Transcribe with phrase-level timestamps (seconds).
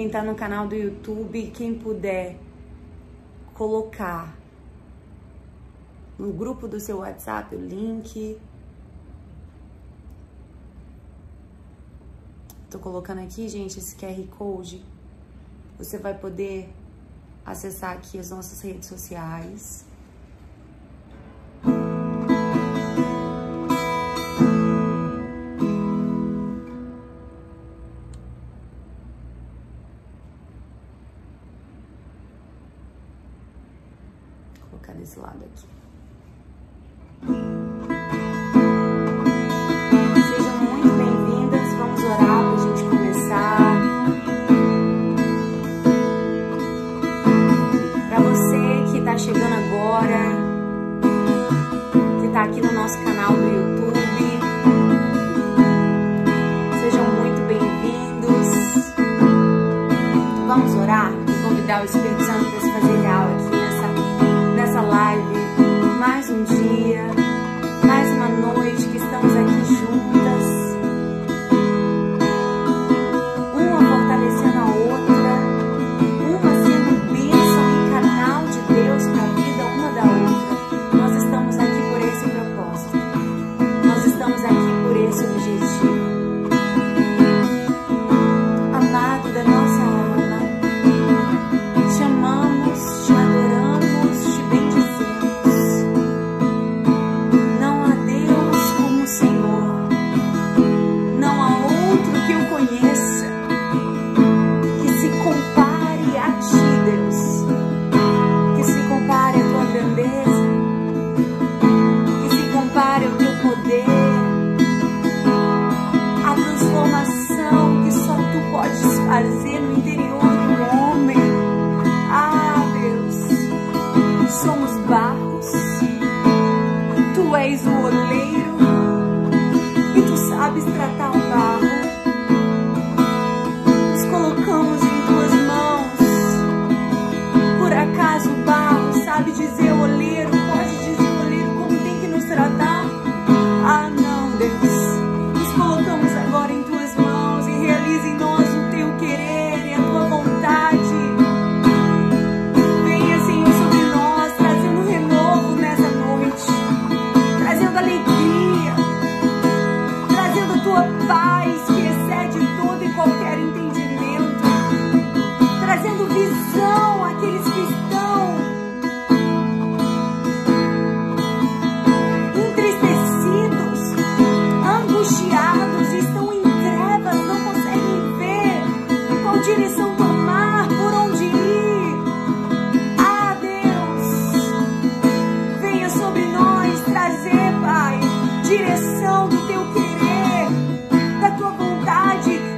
[0.00, 2.38] quem tá no canal do YouTube, quem puder
[3.52, 4.34] colocar
[6.18, 8.40] no grupo do seu WhatsApp o link.
[12.70, 14.82] Tô colocando aqui, gente, esse QR Code.
[15.76, 16.72] Você vai poder
[17.44, 19.84] acessar aqui as nossas redes sociais.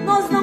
[0.05, 0.42] nós não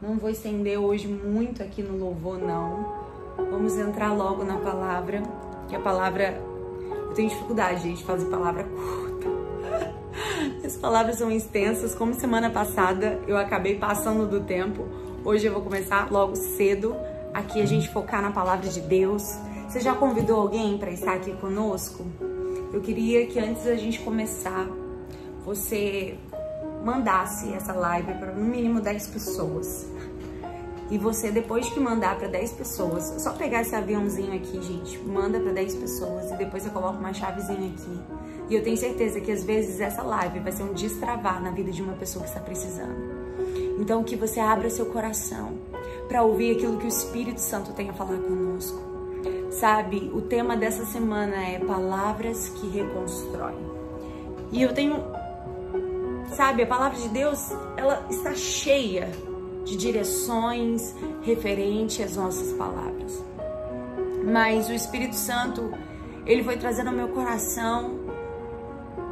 [0.00, 3.06] Não vou estender hoje muito aqui no louvor, não.
[3.50, 5.22] Vamos entrar logo na palavra,
[5.68, 6.38] que a palavra.
[6.90, 9.26] Eu tenho dificuldade, gente, de fazer palavra curta.
[10.62, 11.94] As palavras são extensas.
[11.94, 14.86] Como semana passada eu acabei passando do tempo,
[15.24, 16.94] hoje eu vou começar logo cedo.
[17.32, 19.34] Aqui a gente focar na palavra de Deus.
[19.66, 22.04] Você já convidou alguém para estar aqui conosco?
[22.70, 24.68] Eu queria que antes da gente começar,
[25.42, 26.18] você
[26.84, 29.86] mandasse essa live para no mínimo 10 pessoas.
[30.88, 35.40] E você, depois que mandar para 10 pessoas, só pegar esse aviãozinho aqui, gente, manda
[35.40, 38.00] para 10 pessoas e depois você coloca uma chavezinha aqui.
[38.48, 41.72] E eu tenho certeza que às vezes essa live vai ser um destravar na vida
[41.72, 43.16] de uma pessoa que está precisando.
[43.78, 45.54] Então, que você abra seu coração
[46.08, 48.80] para ouvir aquilo que o Espírito Santo tem a falar conosco.
[49.50, 53.56] Sabe, o tema dessa semana é palavras que reconstroem.
[54.52, 55.02] E eu tenho,
[56.36, 59.10] sabe, a palavra de Deus, ela está cheia
[59.64, 63.24] de direções referente às nossas palavras.
[64.22, 65.72] Mas o Espírito Santo,
[66.26, 68.00] ele foi trazendo ao meu coração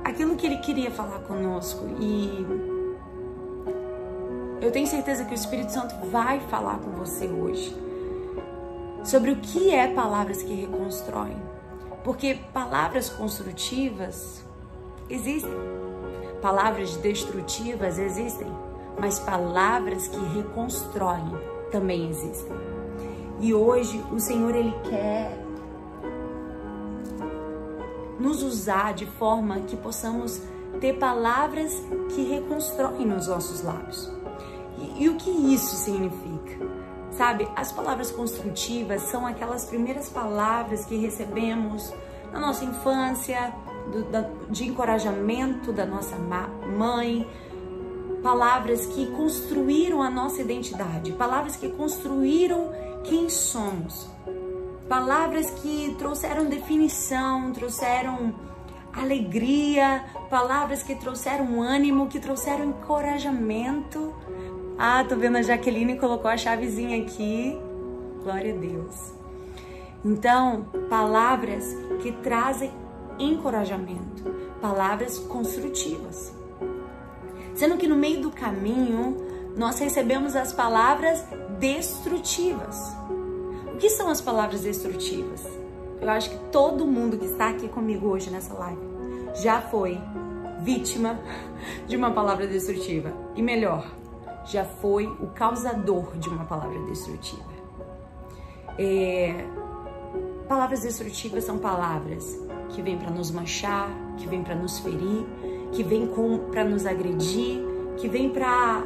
[0.05, 2.45] aquilo que ele queria falar conosco e
[4.61, 7.75] eu tenho certeza que o Espírito Santo vai falar com você hoje
[9.03, 11.37] sobre o que é palavras que reconstroem.
[12.03, 14.45] Porque palavras construtivas
[15.09, 15.53] existem,
[16.45, 18.47] palavras destrutivas existem,
[19.01, 21.33] mas palavras que reconstroem
[21.73, 22.55] também existem.
[23.41, 25.43] E hoje o Senhor ele quer
[28.21, 30.43] nos usar de forma que possamos
[30.83, 31.83] ter palavras
[32.15, 34.13] que reconstroem nos nossos lábios.
[34.77, 36.59] E, e o que isso significa?
[37.13, 41.91] Sabe, as palavras construtivas são aquelas primeiras palavras que recebemos
[42.31, 43.51] na nossa infância,
[43.91, 47.27] do, da, de encorajamento da nossa mãe,
[48.23, 52.71] palavras que construíram a nossa identidade, palavras que construíram
[53.05, 54.09] quem somos,
[54.89, 58.35] palavras que trouxeram definição, trouxeram
[58.93, 64.15] alegria, palavras que trouxeram ânimo, que trouxeram encorajamento.
[64.79, 67.59] Ah, tô vendo a Jaqueline colocou a chavezinha aqui.
[68.23, 69.13] Glória a Deus.
[70.05, 71.65] Então, palavras
[72.03, 72.71] que trazem
[73.19, 74.25] encorajamento,
[74.61, 76.33] palavras construtivas.
[77.55, 79.17] Sendo que no meio do caminho
[79.57, 81.25] nós recebemos as palavras
[81.59, 82.77] destrutivas.
[83.73, 85.43] O que são as palavras destrutivas?
[86.01, 88.81] Eu acho que todo mundo que está aqui comigo hoje nessa live
[89.37, 90.01] já foi
[90.61, 91.19] vítima
[91.87, 93.13] de uma palavra destrutiva.
[93.35, 93.87] E melhor,
[94.45, 97.55] já foi o causador de uma palavra destrutiva.
[98.79, 99.47] É...
[100.49, 102.39] Palavras destrutivas são palavras
[102.75, 105.25] que vêm para nos manchar, que vêm para nos ferir,
[105.73, 106.11] que vêm
[106.51, 107.61] para nos agredir,
[107.97, 108.83] que vêm para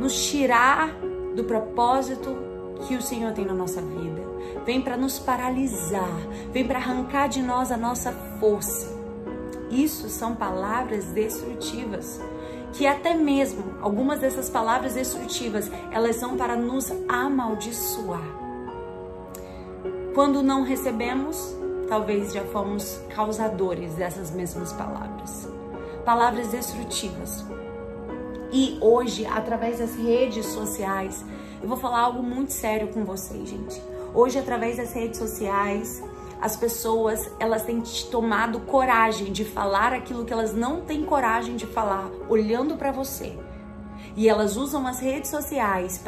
[0.00, 0.90] nos tirar
[1.36, 2.34] do propósito
[2.86, 4.22] que o Senhor tem na nossa vida.
[4.64, 6.16] Vem para nos paralisar,
[6.52, 8.92] vem para arrancar de nós a nossa força.
[9.70, 12.20] Isso são palavras destrutivas,
[12.72, 18.44] que até mesmo algumas dessas palavras destrutivas, elas são para nos amaldiçoar.
[20.14, 21.56] Quando não recebemos,
[21.88, 25.48] talvez já fomos causadores dessas mesmas palavras.
[26.04, 27.44] Palavras destrutivas.
[28.52, 31.24] E hoje, através das redes sociais,
[31.60, 33.82] eu vou falar algo muito sério com vocês, gente.
[34.14, 36.02] Hoje, através das redes sociais,
[36.40, 41.66] as pessoas elas têm tomado coragem de falar aquilo que elas não têm coragem de
[41.66, 43.36] falar, olhando para você.
[44.14, 45.98] E elas usam as redes sociais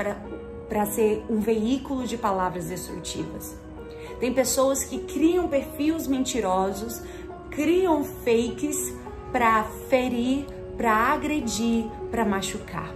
[0.68, 3.65] para ser um veículo de palavras destrutivas.
[4.18, 7.02] Tem pessoas que criam perfis mentirosos,
[7.50, 8.94] criam fakes
[9.32, 10.46] para ferir,
[10.76, 12.94] para agredir, para machucar.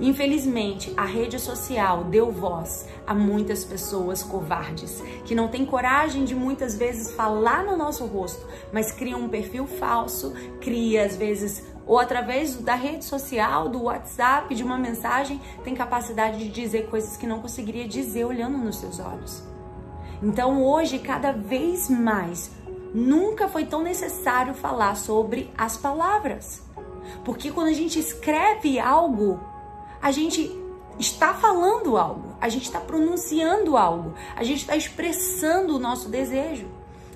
[0.00, 6.34] Infelizmente, a rede social deu voz a muitas pessoas covardes que não têm coragem de
[6.34, 11.98] muitas vezes falar no nosso rosto, mas criam um perfil falso, cria às vezes ou
[11.98, 17.26] através da rede social, do WhatsApp, de uma mensagem, tem capacidade de dizer coisas que
[17.26, 19.42] não conseguiria dizer olhando nos seus olhos.
[20.22, 22.52] Então, hoje, cada vez mais,
[22.94, 26.62] nunca foi tão necessário falar sobre as palavras.
[27.24, 29.40] Porque quando a gente escreve algo,
[30.00, 30.48] a gente
[30.96, 36.68] está falando algo, a gente está pronunciando algo, a gente está expressando o nosso desejo.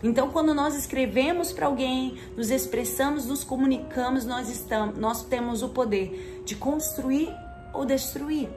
[0.04, 5.70] Então, quando nós escrevemos para alguém, nos expressamos, nos comunicamos, nós estamos, nós temos o
[5.70, 7.34] poder de construir
[7.72, 8.50] ou destruir.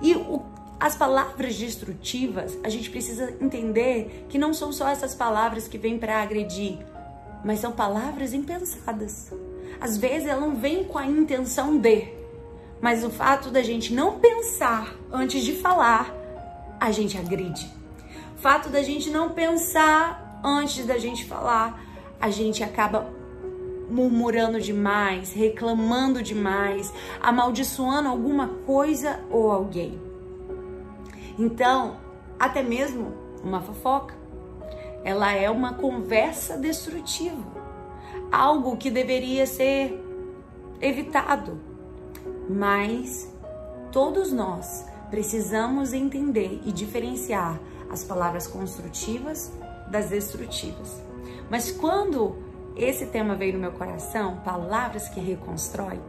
[0.00, 0.42] E o,
[0.80, 5.98] as palavras destrutivas, a gente precisa entender que não são só essas palavras que vêm
[5.98, 6.78] para agredir,
[7.44, 9.30] mas são palavras impensadas.
[9.78, 12.08] Às vezes ela não vem com a intenção de,
[12.80, 16.10] mas o fato da gente não pensar antes de falar,
[16.80, 17.70] a gente agride.
[18.34, 21.80] O fato da gente não pensar antes da gente falar,
[22.20, 23.10] a gente acaba
[23.90, 30.00] murmurando demais, reclamando demais, amaldiçoando alguma coisa ou alguém.
[31.38, 31.96] Então,
[32.38, 34.14] até mesmo uma fofoca,
[35.04, 37.42] ela é uma conversa destrutiva,
[38.30, 40.00] algo que deveria ser
[40.80, 41.60] evitado.
[42.48, 43.32] Mas
[43.90, 49.52] todos nós precisamos entender e diferenciar as palavras construtivas
[49.92, 51.00] das destrutivas.
[51.48, 52.36] Mas quando
[52.74, 56.00] esse tema veio no meu coração, palavras que reconstrói,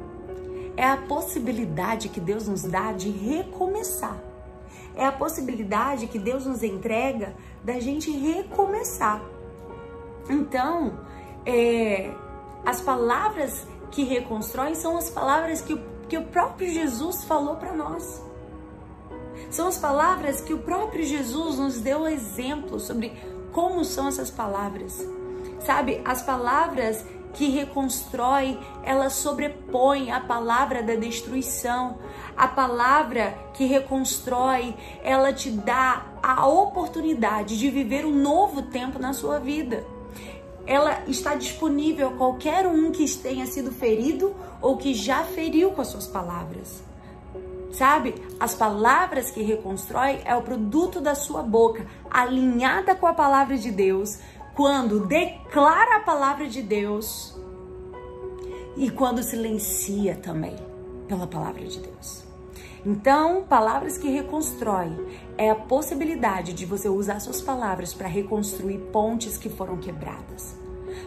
[0.76, 4.18] é a possibilidade que Deus nos dá de recomeçar.
[4.96, 9.22] É a possibilidade que Deus nos entrega da gente recomeçar.
[10.30, 11.00] Então,
[11.46, 12.12] é,
[12.66, 18.24] as palavras que reconstroem são as palavras que, que o próprio Jesus falou para nós.
[19.50, 23.12] São as palavras que o próprio Jesus nos deu exemplo sobre
[23.54, 25.08] como são essas palavras.
[25.60, 31.98] Sabe, as palavras que reconstrói, ela sobrepõe a palavra da destruição.
[32.38, 39.14] A palavra que reconstrói, ela te dá a oportunidade de viver um novo tempo na
[39.14, 39.84] sua vida.
[40.66, 45.82] Ela está disponível a qualquer um que tenha sido ferido ou que já feriu com
[45.82, 46.84] as suas palavras.
[47.74, 48.14] Sabe?
[48.40, 53.72] As palavras que reconstrói é o produto da sua boca, alinhada com a palavra de
[53.72, 54.20] Deus,
[54.56, 57.36] quando declara a palavra de Deus
[58.78, 60.56] e quando silencia também
[61.08, 62.24] pela palavra de Deus.
[62.86, 64.90] Então, palavras que reconstrói
[65.38, 70.56] é a possibilidade de você usar suas palavras para reconstruir pontes que foram quebradas,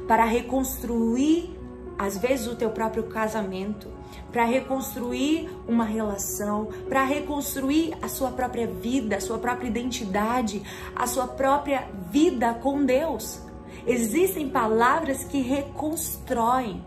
[0.09, 1.55] para reconstruir
[1.99, 3.89] às vezes o teu próprio casamento,
[4.33, 10.63] para reconstruir uma relação, para reconstruir a sua própria vida, a sua própria identidade,
[10.95, 13.41] a sua própria vida com Deus.
[13.87, 16.85] Existem palavras que reconstroem.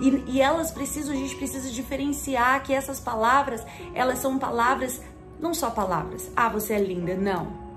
[0.00, 5.00] E, e elas precisam, a gente precisa diferenciar que essas palavras, elas são palavras,
[5.38, 7.67] não só palavras, ah, você é linda, não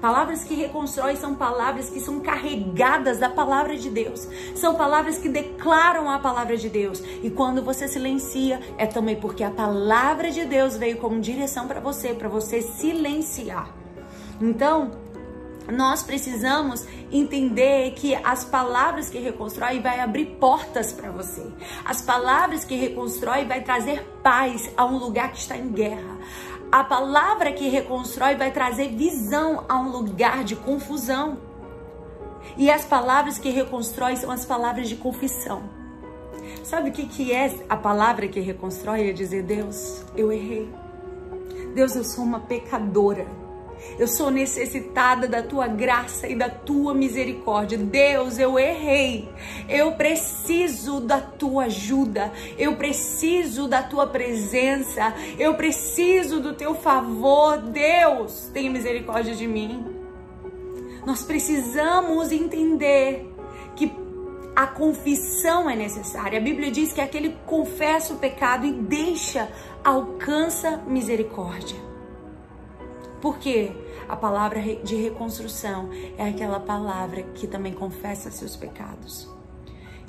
[0.00, 4.28] Palavras que reconstroem são palavras que são carregadas da palavra de Deus.
[4.54, 7.02] São palavras que declaram a palavra de Deus.
[7.22, 11.80] E quando você silencia, é também porque a palavra de Deus veio como direção para
[11.80, 13.68] você, para você silenciar.
[14.40, 15.04] Então,
[15.72, 21.46] nós precisamos entender que as palavras que reconstrói vai abrir portas para você.
[21.84, 26.18] As palavras que reconstrói vai trazer paz a um lugar que está em guerra.
[26.70, 31.38] A palavra que reconstrói vai trazer visão a um lugar de confusão.
[32.56, 35.62] E as palavras que reconstrói são as palavras de confissão.
[36.62, 39.08] Sabe o que, que é a palavra que reconstrói?
[39.08, 40.68] É dizer, Deus, eu errei.
[41.74, 43.26] Deus, eu sou uma pecadora.
[43.98, 47.78] Eu sou necessitada da tua graça e da tua misericórdia.
[47.78, 49.28] Deus, eu errei.
[49.68, 52.32] Eu preciso da tua ajuda.
[52.58, 55.14] Eu preciso da tua presença.
[55.38, 57.58] Eu preciso do teu favor.
[57.58, 59.84] Deus, tenha misericórdia de mim.
[61.06, 63.30] Nós precisamos entender
[63.76, 63.92] que
[64.56, 66.38] a confissão é necessária.
[66.38, 69.48] A Bíblia diz que aquele que confessa o pecado e deixa
[69.82, 71.93] alcança misericórdia.
[73.24, 73.72] Porque
[74.06, 75.88] a palavra de reconstrução
[76.18, 79.26] é aquela palavra que também confessa seus pecados.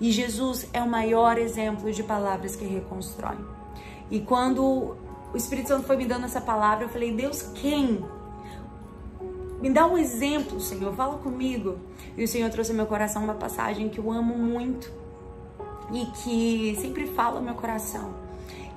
[0.01, 3.39] E Jesus é o maior exemplo de palavras que reconstroem.
[4.11, 4.97] E quando
[5.33, 8.03] o Espírito Santo foi me dando essa palavra, eu falei: Deus, quem?
[9.61, 11.79] Me dá um exemplo, Senhor, fala comigo.
[12.17, 14.91] E o Senhor trouxe ao meu coração uma passagem que eu amo muito
[15.93, 18.13] e que sempre fala ao meu coração,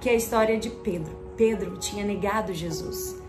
[0.01, 1.13] que é a história de Pedro.
[1.37, 3.27] Pedro tinha negado Jesus.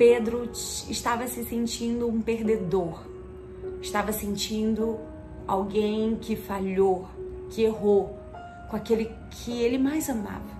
[0.00, 0.50] Pedro
[0.88, 3.02] estava se sentindo um perdedor,
[3.82, 4.98] estava sentindo
[5.46, 7.06] alguém que falhou,
[7.50, 8.18] que errou
[8.70, 10.58] com aquele que ele mais amava.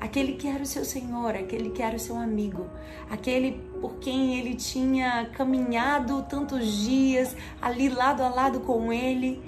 [0.00, 2.66] Aquele que era o seu Senhor, aquele que era o seu amigo,
[3.08, 9.40] aquele por quem ele tinha caminhado tantos dias ali lado a lado com ele,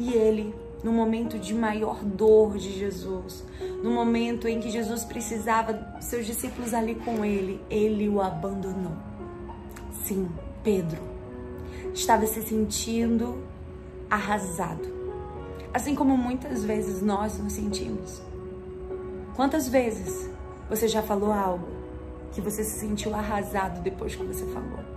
[0.00, 0.52] e ele
[0.82, 3.44] no momento de maior dor de Jesus,
[3.82, 8.96] no momento em que Jesus precisava seus discípulos ali com ele, ele o abandonou.
[10.04, 10.28] Sim,
[10.64, 11.00] Pedro
[11.94, 13.42] estava se sentindo
[14.10, 14.88] arrasado,
[15.72, 18.20] assim como muitas vezes nós nos sentimos.
[19.36, 20.28] Quantas vezes
[20.68, 21.68] você já falou algo
[22.32, 24.91] que você se sentiu arrasado depois que você falou?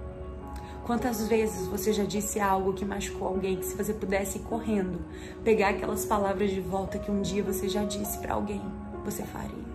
[0.86, 5.00] Quantas vezes você já disse algo que machucou alguém que se você pudesse ir correndo,
[5.44, 8.62] pegar aquelas palavras de volta que um dia você já disse para alguém,
[9.04, 9.66] você faria?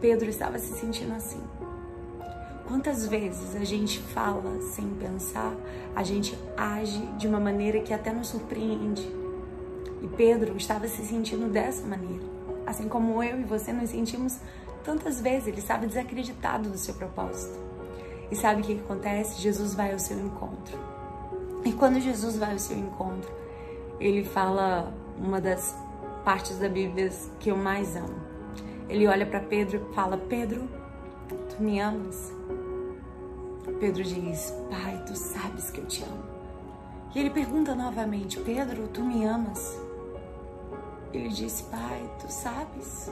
[0.00, 1.42] Pedro estava se sentindo assim.
[2.66, 5.54] Quantas vezes a gente fala sem pensar,
[5.94, 9.06] a gente age de uma maneira que até nos surpreende.
[10.00, 12.24] E Pedro estava se sentindo dessa maneira.
[12.66, 14.38] Assim como eu e você nos sentimos
[14.82, 17.69] tantas vezes, ele estava desacreditado do seu propósito.
[18.30, 19.40] E sabe o que acontece?
[19.40, 20.78] Jesus vai ao seu encontro.
[21.64, 23.30] E quando Jesus vai ao seu encontro,
[23.98, 25.76] ele fala uma das
[26.24, 28.30] partes da Bíblia que eu mais amo.
[28.88, 30.68] Ele olha para Pedro e fala: Pedro,
[31.48, 32.32] tu me amas?
[33.78, 36.22] Pedro diz: Pai, tu sabes que eu te amo.
[37.14, 39.78] E ele pergunta novamente: Pedro, tu me amas?
[41.12, 43.10] Ele disse: Pai, tu sabes.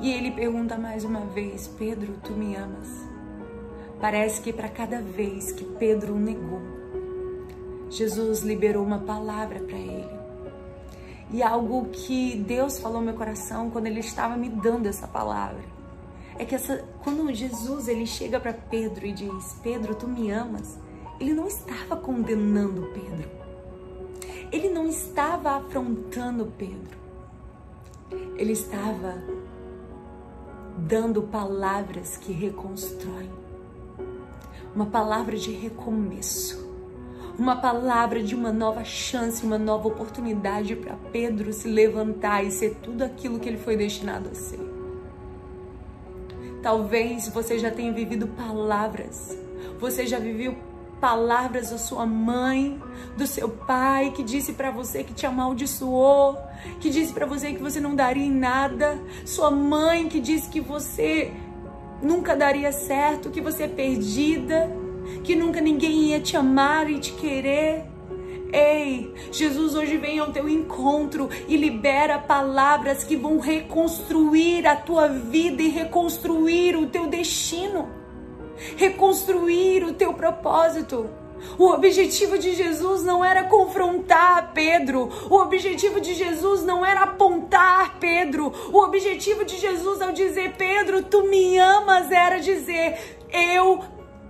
[0.00, 3.11] E ele pergunta mais uma vez: Pedro, tu me amas?
[4.02, 6.60] Parece que para cada vez que Pedro o negou,
[7.88, 10.10] Jesus liberou uma palavra para ele.
[11.30, 15.62] E algo que Deus falou no meu coração quando ele estava me dando essa palavra
[16.36, 20.80] é que essa, quando Jesus ele chega para Pedro e diz: Pedro, tu me amas?
[21.20, 23.30] Ele não estava condenando Pedro.
[24.50, 26.98] Ele não estava afrontando Pedro.
[28.36, 29.22] Ele estava
[30.76, 33.41] dando palavras que reconstroem.
[34.74, 36.70] Uma palavra de recomeço.
[37.38, 42.76] Uma palavra de uma nova chance, uma nova oportunidade para Pedro se levantar e ser
[42.82, 44.60] tudo aquilo que ele foi destinado a ser.
[46.62, 49.36] Talvez você já tenha vivido palavras.
[49.78, 50.56] Você já viveu
[51.02, 52.80] palavras da sua mãe,
[53.16, 56.38] do seu pai, que disse para você que te amaldiçoou,
[56.80, 60.60] que disse para você que você não daria em nada, sua mãe que disse que
[60.60, 61.32] você
[62.02, 64.70] nunca daria certo, que você é perdida,
[65.24, 67.84] que nunca ninguém ia te amar e te querer.
[68.52, 75.08] Ei, Jesus hoje vem ao teu encontro e libera palavras que vão reconstruir a tua
[75.08, 78.02] vida e reconstruir o teu destino
[78.76, 81.21] reconstruir o teu propósito.
[81.58, 85.10] O objetivo de Jesus não era confrontar Pedro.
[85.30, 88.52] O objetivo de Jesus não era apontar Pedro.
[88.72, 93.80] O objetivo de Jesus ao dizer Pedro, tu me amas, era dizer eu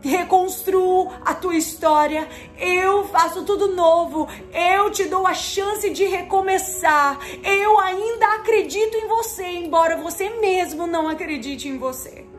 [0.00, 7.18] reconstruo a tua história, eu faço tudo novo, eu te dou a chance de recomeçar.
[7.42, 12.31] Eu ainda acredito em você, embora você mesmo não acredite em você.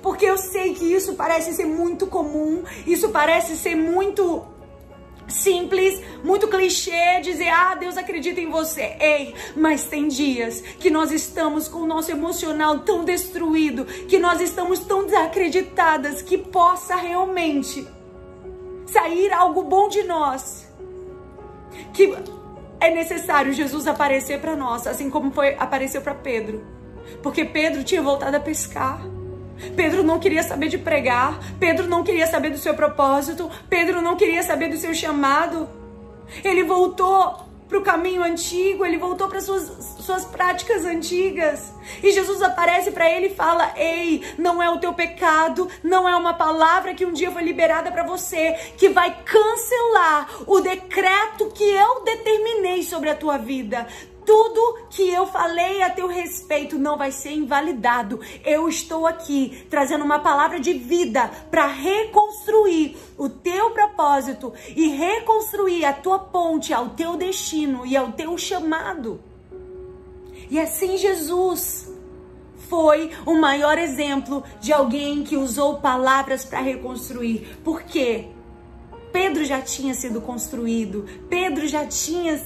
[0.00, 4.44] Porque eu sei que isso parece ser muito comum, isso parece ser muito
[5.28, 8.96] simples, muito clichê dizer, ah, Deus acredita em você.
[9.00, 14.40] Ei, mas tem dias que nós estamos com o nosso emocional tão destruído, que nós
[14.40, 17.86] estamos tão desacreditadas que possa realmente
[18.86, 20.68] sair algo bom de nós.
[21.92, 22.14] Que
[22.80, 26.64] é necessário Jesus aparecer para nós, assim como foi apareceu para Pedro.
[27.22, 29.02] Porque Pedro tinha voltado a pescar.
[29.76, 34.16] Pedro não queria saber de pregar, Pedro não queria saber do seu propósito, Pedro não
[34.16, 35.68] queria saber do seu chamado.
[36.44, 41.72] Ele voltou para o caminho antigo, ele voltou para suas suas práticas antigas.
[42.02, 46.14] E Jesus aparece para ele e fala: "Ei, não é o teu pecado, não é
[46.14, 51.64] uma palavra que um dia foi liberada para você que vai cancelar o decreto que
[51.64, 53.86] eu determinei sobre a tua vida.
[54.24, 58.20] Tudo que eu falei a teu respeito não vai ser invalidado.
[58.44, 65.84] Eu estou aqui trazendo uma palavra de vida para reconstruir o teu propósito e reconstruir
[65.84, 69.20] a tua ponte ao teu destino e ao teu chamado.
[70.50, 71.90] E assim Jesus
[72.68, 77.58] foi o maior exemplo de alguém que usou palavras para reconstruir.
[77.64, 78.28] Por quê?
[79.12, 82.40] Pedro já tinha sido construído, Pedro já tinha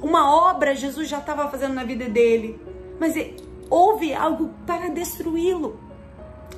[0.00, 2.58] uma obra Jesus já estava fazendo na vida dele,
[2.98, 3.14] mas
[3.68, 5.78] houve algo para destruí-lo.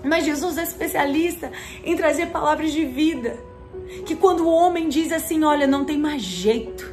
[0.05, 1.53] Mas Jesus é especialista
[1.85, 3.39] em trazer palavras de vida.
[4.07, 6.92] Que quando o homem diz assim, olha, não tem mais jeito,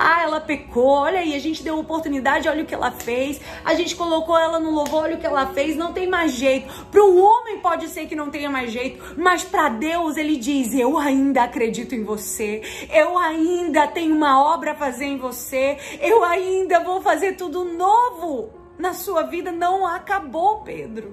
[0.00, 3.40] ah, ela pecou, olha aí, a gente deu oportunidade, olha o que ela fez.
[3.64, 6.72] A gente colocou ela no louvor, olha o que ela fez, não tem mais jeito.
[6.84, 10.72] Para um homem pode ser que não tenha mais jeito, mas para Deus ele diz:
[10.72, 12.62] Eu ainda acredito em você.
[12.94, 15.76] Eu ainda tenho uma obra a fazer em você.
[16.00, 19.50] Eu ainda vou fazer tudo novo na sua vida.
[19.50, 21.12] Não acabou, Pedro.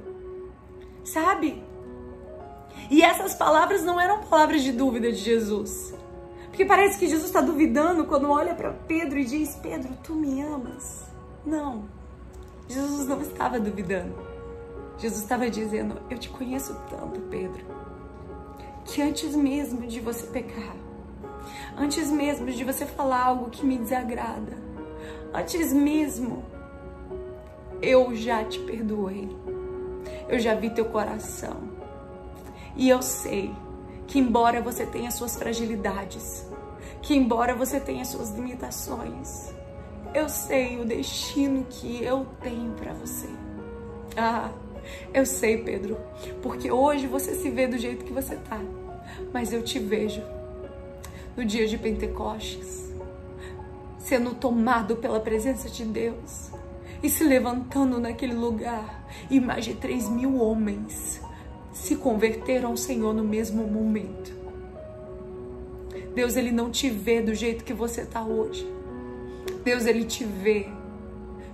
[1.04, 1.64] Sabe?
[2.92, 5.96] E essas palavras não eram palavras de dúvida de Jesus.
[6.56, 10.42] Porque parece que Jesus está duvidando quando olha para Pedro e diz: Pedro, tu me
[10.42, 11.04] amas?
[11.46, 11.84] Não.
[12.70, 14.16] Jesus não estava duvidando.
[14.98, 17.62] Jesus estava dizendo: Eu te conheço tanto, Pedro,
[18.86, 20.78] que antes mesmo de você pecar,
[21.76, 24.58] antes mesmo de você falar algo que me desagrada,
[25.34, 26.46] antes mesmo,
[27.82, 29.28] eu já te perdoei.
[30.30, 31.76] Eu já vi teu coração.
[32.78, 33.54] E eu sei
[34.08, 36.46] que embora você tenha suas fragilidades,
[37.02, 39.54] que embora você tenha suas limitações,
[40.14, 43.28] eu sei o destino que eu tenho para você.
[44.16, 44.50] Ah,
[45.14, 45.98] eu sei, Pedro,
[46.42, 48.62] porque hoje você se vê do jeito que você tá,
[49.34, 50.22] mas eu te vejo
[51.36, 52.94] no dia de Pentecostes,
[54.00, 56.52] sendo tomado pela presença de Deus
[57.04, 59.06] e se levantando naquele lugar.
[59.30, 61.22] E mais de 3 mil homens
[61.76, 64.34] se converteram ao Senhor no mesmo momento.
[66.16, 68.66] Deus, Ele não te vê do jeito que você está hoje.
[69.64, 70.68] Deus, Ele te vê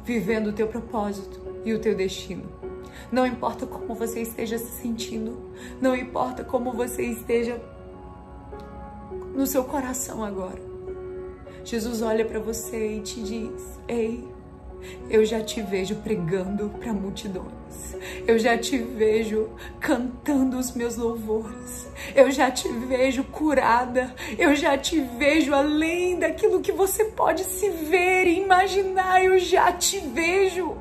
[0.05, 2.43] vivendo o teu propósito e o teu destino.
[3.11, 5.37] Não importa como você esteja se sentindo,
[5.81, 7.59] não importa como você esteja
[9.35, 10.61] no seu coração agora.
[11.63, 14.23] Jesus olha para você e te diz: Ei,
[15.09, 17.95] eu já te vejo pregando para multidões.
[18.27, 21.87] Eu já te vejo cantando os meus louvores.
[22.15, 24.13] Eu já te vejo curada.
[24.37, 29.23] Eu já te vejo além daquilo que você pode se ver e imaginar.
[29.23, 30.75] Eu já te vejo.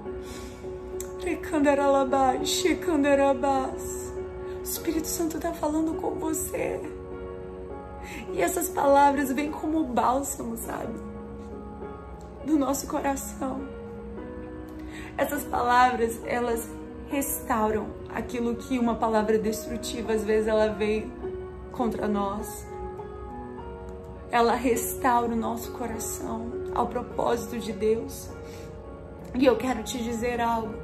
[4.58, 6.80] O Espírito Santo está falando com você.
[8.32, 10.98] E essas palavras vêm como bálsamo, sabe?
[12.44, 13.60] Do nosso coração.
[15.20, 16.66] Essas palavras, elas
[17.10, 21.12] restauram aquilo que uma palavra destrutiva, às vezes, ela veio
[21.72, 22.66] contra nós.
[24.30, 28.30] Ela restaura o nosso coração ao propósito de Deus.
[29.34, 30.74] E eu quero te dizer algo.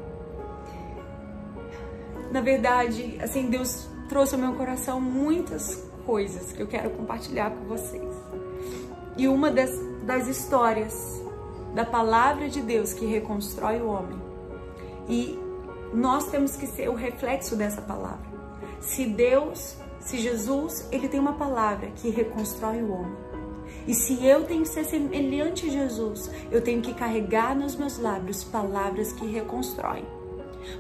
[2.31, 7.65] Na verdade, assim, Deus trouxe ao meu coração muitas coisas que eu quero compartilhar com
[7.65, 8.15] vocês.
[9.17, 9.71] E uma das,
[10.05, 11.23] das histórias
[11.75, 14.26] da palavra de Deus que reconstrói o homem.
[15.09, 15.39] E
[15.93, 18.27] nós temos que ser o reflexo dessa palavra.
[18.81, 23.17] Se Deus, se Jesus, ele tem uma palavra que reconstrói o homem.
[23.87, 27.99] E se eu tenho que ser semelhante a Jesus, eu tenho que carregar nos meus
[27.99, 30.05] lábios palavras que reconstroem.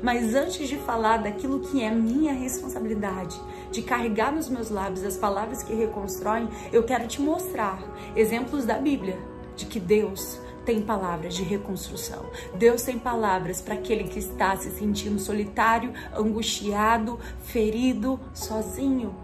[0.02, 5.16] Mas antes de falar daquilo que é minha responsabilidade, de carregar nos meus lábios as
[5.16, 7.80] palavras que reconstroem, eu quero te mostrar
[8.16, 9.18] exemplos da Bíblia
[9.54, 12.26] de que Deus tem palavras de reconstrução.
[12.56, 19.14] Deus tem palavras para aquele que está se sentindo solitário, angustiado, ferido, sozinho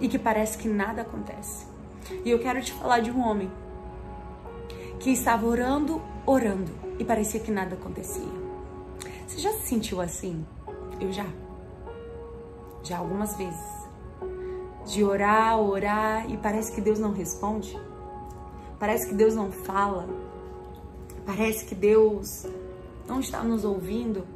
[0.00, 1.66] e que parece que nada acontece.
[2.24, 3.50] E eu quero te falar de um homem
[4.98, 8.42] que estava orando, orando e parecia que nada acontecia.
[9.26, 10.44] Você já se sentiu assim?
[11.00, 11.26] Eu já.
[12.82, 13.82] Já algumas vezes.
[14.84, 17.80] De orar, orar e parece que Deus não responde.
[18.80, 20.08] Parece que Deus não fala.
[21.24, 22.46] Parece que Deus
[23.06, 24.26] não está nos ouvindo.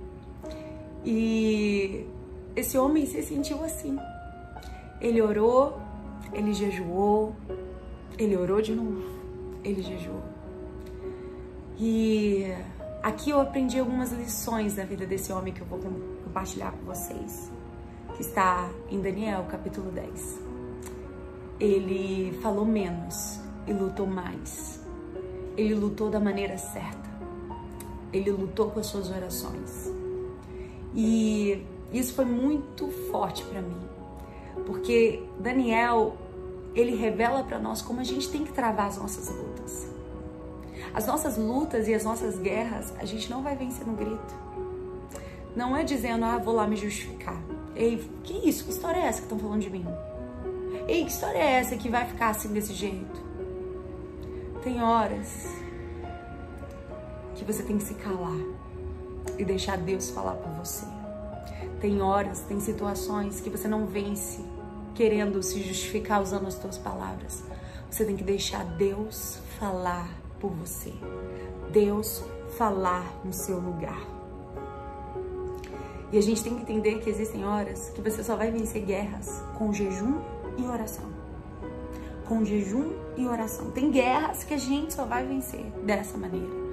[1.04, 2.06] E
[2.54, 3.98] esse homem se sentiu assim.
[5.00, 5.78] Ele orou,
[6.32, 7.34] ele jejuou,
[8.18, 9.02] ele orou de novo,
[9.62, 10.22] ele jejuou.
[11.78, 12.52] E
[13.06, 15.78] Aqui eu aprendi algumas lições da vida desse homem que eu vou
[16.24, 17.52] compartilhar com vocês,
[18.16, 20.40] que está em Daniel, capítulo 10.
[21.60, 24.84] Ele falou menos e lutou mais.
[25.56, 27.06] Ele lutou da maneira certa.
[28.12, 29.90] Ele lutou com as suas orações.
[30.94, 33.80] E isso foi muito forte para mim,
[34.66, 36.16] porque Daniel,
[36.74, 39.86] ele revela para nós como a gente tem que travar as nossas lutas.
[40.94, 44.34] As nossas lutas e as nossas guerras, a gente não vai vencer no grito.
[45.54, 47.40] Não é dizendo, ah, vou lá me justificar.
[47.74, 48.64] Ei, que isso?
[48.64, 49.86] Que história é essa que estão falando de mim?
[50.88, 53.25] Ei, que história é essa que vai ficar assim desse jeito?
[54.66, 55.46] Tem horas
[57.36, 58.36] que você tem que se calar
[59.38, 60.84] e deixar Deus falar por você.
[61.80, 64.44] Tem horas, tem situações que você não vence
[64.92, 67.44] querendo se justificar usando as suas palavras.
[67.88, 70.92] Você tem que deixar Deus falar por você.
[71.70, 72.24] Deus
[72.58, 74.04] falar no seu lugar.
[76.10, 79.44] E a gente tem que entender que existem horas que você só vai vencer guerras
[79.56, 80.20] com jejum
[80.58, 81.15] e oração.
[82.28, 83.70] Com jejum e oração.
[83.70, 86.66] Tem guerras que a gente só vai vencer dessa maneira.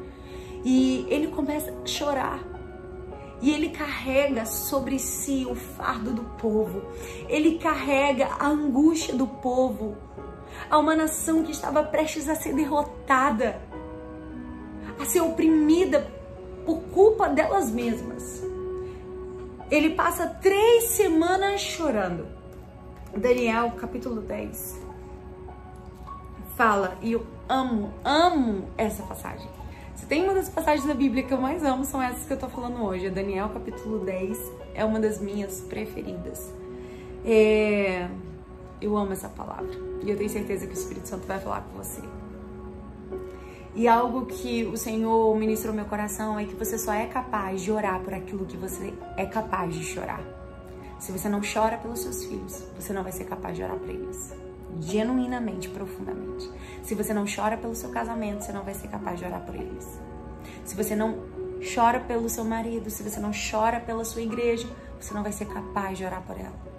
[0.63, 2.39] E ele começa a chorar.
[3.42, 6.82] E ele carrega sobre si o fardo do povo.
[7.28, 9.98] Ele carrega a angústia do povo
[10.70, 13.60] a uma nação que estava prestes a ser derrotada,
[15.00, 16.08] a ser oprimida
[16.66, 18.44] por culpa delas mesmas.
[19.70, 22.28] Ele passa três semanas chorando.
[23.16, 24.83] Daniel, capítulo 10,
[26.56, 29.48] fala, e eu amo, amo essa passagem.
[29.96, 32.38] Se tem uma das passagens da Bíblia que eu mais amo, são essas que eu
[32.38, 33.10] tô falando hoje.
[33.10, 36.52] Daniel, capítulo 10, é uma das minhas preferidas.
[37.26, 38.10] É
[38.82, 39.72] Eu amo essa palavra.
[40.04, 42.02] E eu tenho certeza que o Espírito Santo vai falar com você.
[43.76, 47.62] E algo que o Senhor ministrou no meu coração é que você só é capaz
[47.62, 50.22] de orar por aquilo que você é capaz de chorar.
[51.00, 53.92] Se você não chora pelos seus filhos, você não vai ser capaz de orar para
[53.92, 54.42] eles.
[54.80, 56.50] Genuinamente, profundamente.
[56.82, 59.56] Se você não chora pelo seu casamento, você não vai ser capaz de orar por
[59.56, 60.00] eles.
[60.66, 61.20] Se você não
[61.76, 64.68] chora pelo seu marido, se você não chora pela sua igreja,
[65.00, 66.74] você não vai ser capaz de orar por ela.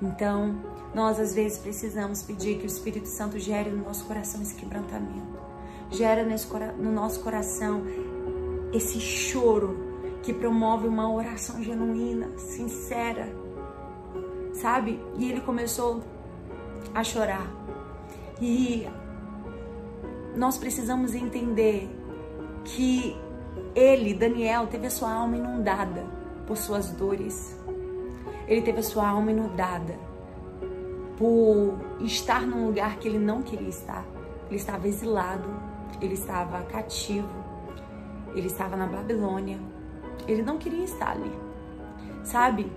[0.00, 0.60] Então,
[0.94, 5.38] nós às vezes precisamos pedir que o Espírito Santo gere no nosso coração esse quebrantamento.
[5.90, 6.24] Gera
[6.78, 7.82] no nosso coração
[8.72, 13.28] esse choro que promove uma oração genuína, sincera,
[14.54, 15.00] sabe?
[15.18, 16.02] E ele começou
[16.92, 17.46] a chorar.
[18.40, 18.86] E
[20.36, 21.88] nós precisamos entender
[22.64, 23.16] que
[23.74, 26.04] ele, Daniel, teve a sua alma inundada
[26.46, 27.58] por suas dores.
[28.46, 29.98] Ele teve a sua alma inundada
[31.16, 34.04] por estar num lugar que ele não queria estar.
[34.48, 35.48] Ele estava exilado,
[36.00, 37.28] ele estava cativo,
[38.34, 39.58] ele estava na Babilônia.
[40.26, 41.32] Ele não queria estar ali,
[42.22, 42.70] sabe?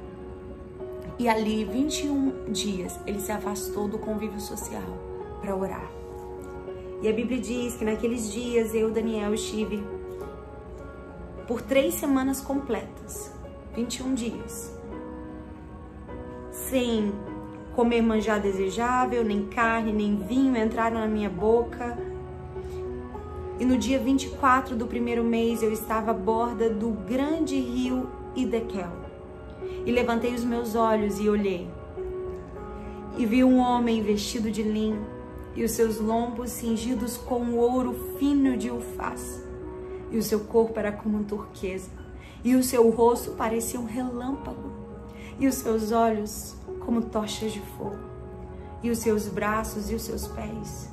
[1.19, 4.83] E ali, 21 dias, ele se afastou do convívio social
[5.41, 5.91] para orar.
[7.01, 9.83] E a Bíblia diz que naqueles dias eu, Daniel, estive
[11.47, 13.31] por três semanas completas,
[13.75, 14.77] 21 dias,
[16.51, 17.11] sem
[17.75, 21.97] comer manjar desejável, nem carne, nem vinho entraram na minha boca.
[23.59, 29.06] E no dia 24 do primeiro mês eu estava à borda do grande rio Idekel.
[29.87, 31.67] E levantei os meus olhos e olhei.
[33.17, 35.03] E vi um homem vestido de linho
[35.55, 39.47] e os seus lombos cingidos com ouro fino de ufaz
[40.11, 41.89] e o seu corpo era como turquesa,
[42.43, 44.71] e o seu rosto parecia um relâmpago,
[45.39, 47.97] e os seus olhos como tochas de fogo,
[48.81, 50.89] e os seus braços e os seus pés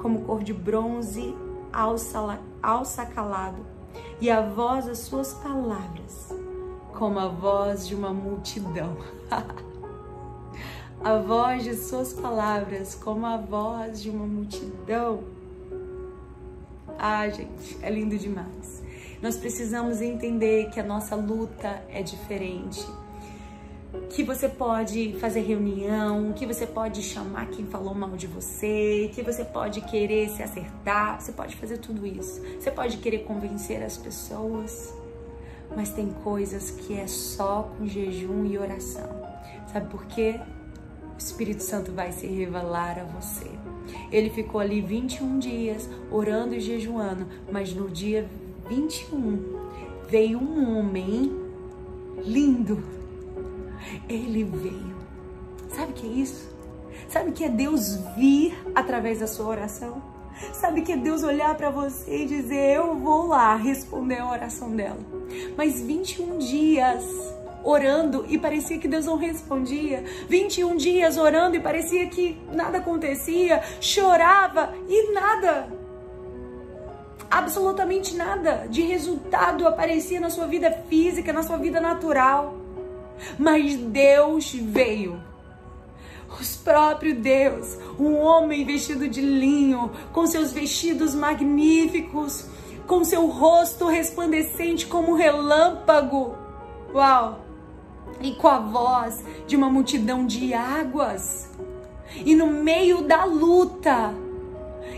[0.00, 1.34] como cor de bronze
[1.72, 3.64] alça calado,
[4.20, 6.34] e a voz das suas palavras
[6.96, 8.96] como a voz de uma multidão.
[11.04, 15.22] a voz de suas palavras como a voz de uma multidão.
[16.98, 18.82] Ah, gente, é lindo demais.
[19.20, 22.84] Nós precisamos entender que a nossa luta é diferente.
[24.10, 29.22] Que você pode fazer reunião, que você pode chamar quem falou mal de você, que
[29.22, 32.42] você pode querer se acertar, você pode fazer tudo isso.
[32.58, 34.94] Você pode querer convencer as pessoas,
[35.74, 39.08] mas tem coisas que é só com jejum e oração.
[39.72, 40.40] Sabe por quê?
[41.14, 43.50] O Espírito Santo vai se revelar a você.
[44.10, 48.28] Ele ficou ali 21 dias orando e jejuando, mas no dia
[48.68, 49.56] 21
[50.08, 51.32] veio um homem
[52.24, 52.82] lindo.
[54.08, 54.96] Ele veio.
[55.68, 56.48] Sabe o que é isso?
[57.08, 60.15] Sabe que é Deus vir através da sua oração?
[60.52, 64.70] Sabe que é Deus olhar para você e dizer: Eu vou lá responder a oração
[64.70, 64.98] dela.
[65.56, 67.04] Mas 21 dias
[67.64, 70.04] orando e parecia que Deus não respondia.
[70.28, 73.62] 21 dias orando e parecia que nada acontecia.
[73.80, 75.68] Chorava e nada.
[77.28, 82.54] Absolutamente nada de resultado aparecia na sua vida física, na sua vida natural.
[83.38, 85.20] Mas Deus veio.
[86.40, 92.46] Os próprios Deus, um homem vestido de linho, com seus vestidos magníficos,
[92.86, 96.36] com seu rosto resplandecente como um relâmpago.
[96.94, 97.46] Uau!
[98.20, 101.50] e com a voz de uma multidão de águas.
[102.14, 104.14] E no meio da luta,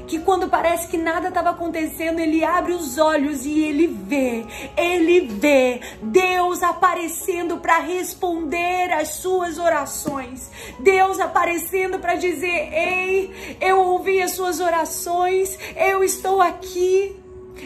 [0.08, 4.44] que quando parece que nada estava acontecendo, ele abre os olhos e ele vê,
[4.76, 10.50] ele vê Deus aparecendo para responder às suas orações.
[10.80, 17.14] Deus aparecendo para dizer: "Ei, eu ouvi as suas orações, eu estou aqui".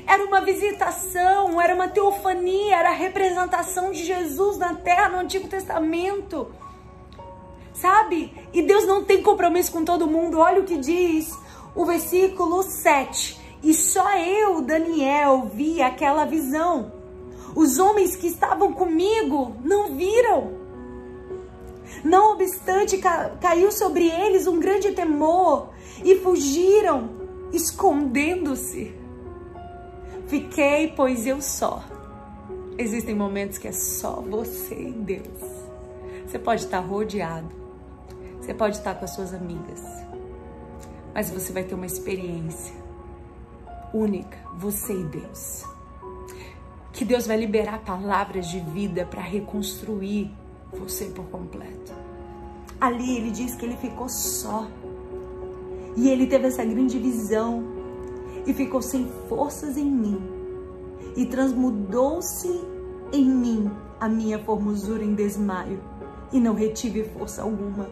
[0.07, 5.47] Era uma visitação, era uma teofania, era a representação de Jesus na terra no Antigo
[5.47, 6.51] Testamento.
[7.75, 8.33] Sabe?
[8.53, 10.39] E Deus não tem compromisso com todo mundo.
[10.39, 11.42] Olha o que diz
[11.75, 13.41] o versículo 7.
[13.63, 16.93] E só eu, Daniel, vi aquela visão.
[17.55, 20.63] Os homens que estavam comigo não viram.
[22.05, 22.99] Não obstante,
[23.41, 25.69] caiu sobre eles um grande temor
[26.05, 27.11] e fugiram,
[27.53, 28.95] escondendo-se.
[30.27, 31.85] Fiquei, pois eu só.
[32.79, 35.63] Existem momentos que é só você e Deus.
[36.27, 37.55] Você pode estar rodeado,
[38.41, 39.83] você pode estar com as suas amigas,
[41.15, 42.75] mas você vai ter uma experiência
[43.93, 45.65] única, você e Deus.
[46.93, 50.31] Que Deus vai liberar palavras de vida para reconstruir
[50.73, 51.93] você por completo.
[52.81, 54.67] ali ele diz que ele ficou só.
[55.97, 57.63] E ele teve essa grande visão
[58.47, 60.21] e ficou sem forças em mim.
[61.17, 62.49] E transmudou-se
[63.13, 63.71] em mim
[64.01, 65.81] a minha formosura em desmaio
[66.33, 67.89] e não retive força alguma.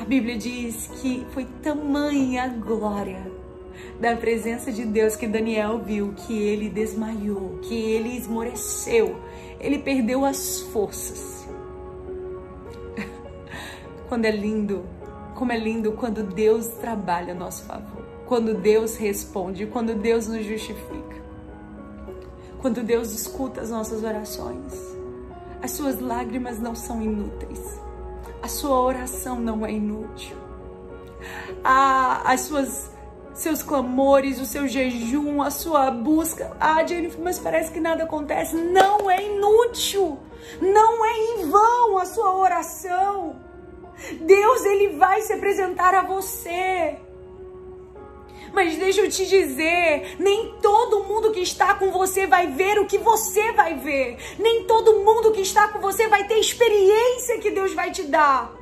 [0.00, 3.20] A Bíblia diz que foi tamanha glória
[4.00, 9.16] da presença de Deus que Daniel viu que ele desmaiou, que ele esmoreceu,
[9.58, 11.48] ele perdeu as forças.
[14.08, 14.84] Quando é lindo,
[15.34, 20.44] como é lindo quando Deus trabalha a nosso favor, quando Deus responde, quando Deus nos
[20.44, 21.22] justifica,
[22.60, 24.96] quando Deus escuta as nossas orações.
[25.60, 27.80] As suas lágrimas não são inúteis,
[28.42, 30.36] a sua oração não é inútil,
[31.64, 32.90] as suas
[33.38, 36.56] seus clamores, o seu jejum, a sua busca.
[36.58, 38.56] Ah, Jennifer, mas parece que nada acontece.
[38.56, 40.18] Não é inútil.
[40.60, 43.36] Não é em vão a sua oração.
[44.20, 46.98] Deus, ele vai se apresentar a você.
[48.58, 52.86] Mas deixa eu te dizer, nem todo mundo que está com você vai ver o
[52.86, 54.18] que você vai ver.
[54.36, 58.52] Nem todo mundo que está com você vai ter experiência que Deus vai te dar.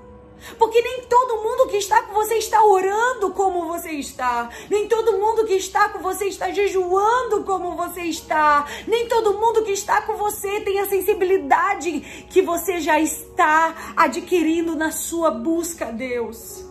[0.58, 4.50] Porque nem todo mundo que está com você está orando como você está.
[4.68, 8.66] Nem todo mundo que está com você está jejuando como você está.
[8.86, 14.76] Nem todo mundo que está com você tem a sensibilidade que você já está adquirindo
[14.76, 16.65] na sua busca a Deus.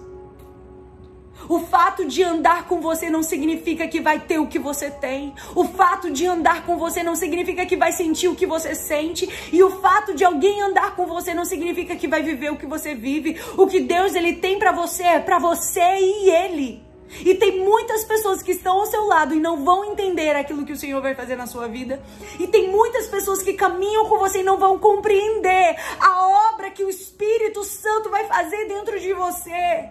[1.48, 5.34] O fato de andar com você não significa que vai ter o que você tem.
[5.56, 9.30] O fato de andar com você não significa que vai sentir o que você sente.
[9.52, 12.66] E o fato de alguém andar com você não significa que vai viver o que
[12.66, 13.40] você vive.
[13.58, 16.86] O que Deus ele tem para você é para você e ele.
[17.24, 20.74] E tem muitas pessoas que estão ao seu lado e não vão entender aquilo que
[20.74, 22.02] o Senhor vai fazer na sua vida.
[22.40, 26.84] E tem muitas pessoas que caminham com você e não vão compreender a obra que
[26.84, 29.90] o Espírito Santo vai fazer dentro de você.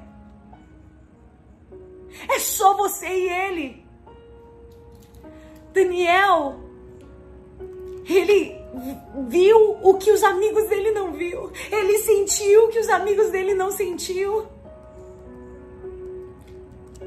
[2.28, 3.84] É só você e ele.
[5.72, 6.56] Daniel,
[8.08, 8.56] ele
[9.28, 11.50] viu o que os amigos dele não viu.
[11.70, 14.46] Ele sentiu o que os amigos dele não sentiu.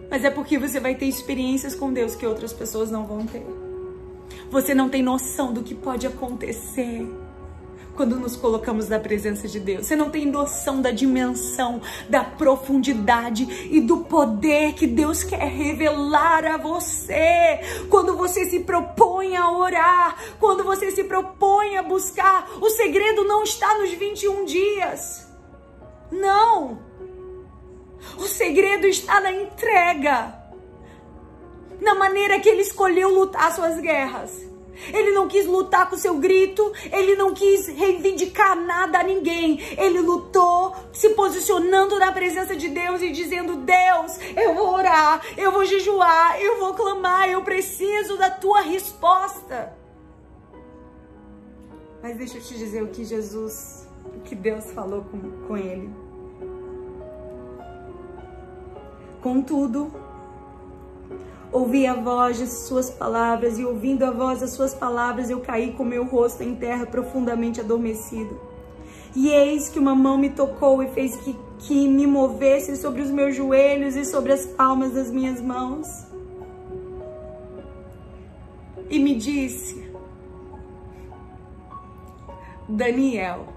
[0.10, 3.46] Mas é porque você vai ter experiências com Deus que outras pessoas não vão ter.
[4.50, 7.06] Você não tem noção do que pode acontecer
[7.98, 9.88] quando nos colocamos na presença de Deus.
[9.88, 16.46] Você não tem noção da dimensão, da profundidade e do poder que Deus quer revelar
[16.46, 17.60] a você.
[17.90, 23.44] Quando você se propõe a orar, quando você se propõe a buscar, o segredo não
[23.44, 25.28] está nos 21 dias.
[26.12, 26.80] Não!
[28.18, 30.34] O segredo está na entrega,
[31.82, 34.47] na maneira que ele escolheu lutar suas guerras.
[34.94, 39.60] Ele não quis lutar com seu grito, ele não quis reivindicar nada a ninguém.
[39.78, 45.52] Ele lutou se posicionando na presença de Deus e dizendo: Deus, eu vou orar, eu
[45.52, 49.76] vou jejuar, eu vou clamar, eu preciso da tua resposta.
[52.02, 55.90] Mas deixa eu te dizer o que Jesus, o que Deus falou com, com ele.
[59.22, 59.92] Contudo,
[61.52, 65.72] Ouvi a voz de suas palavras, e ouvindo a voz das suas palavras, eu caí
[65.72, 68.40] com meu rosto em terra profundamente adormecido.
[69.16, 73.10] E eis que uma mão me tocou e fez que, que me movesse sobre os
[73.10, 75.88] meus joelhos e sobre as palmas das minhas mãos.
[78.90, 79.92] E me disse:
[82.68, 83.48] Daniel,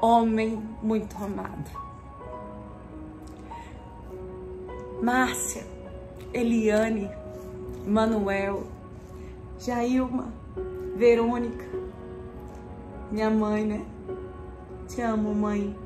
[0.00, 1.70] homem muito amado.
[5.02, 5.64] Márcia,
[6.32, 7.10] Eliane,
[7.86, 8.64] Manuel,
[9.58, 10.32] Jailma,
[10.96, 11.64] Verônica,
[13.10, 13.84] minha mãe, né?
[14.88, 15.76] Te amo, mãe.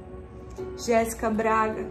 [0.77, 1.87] Jéssica Braga,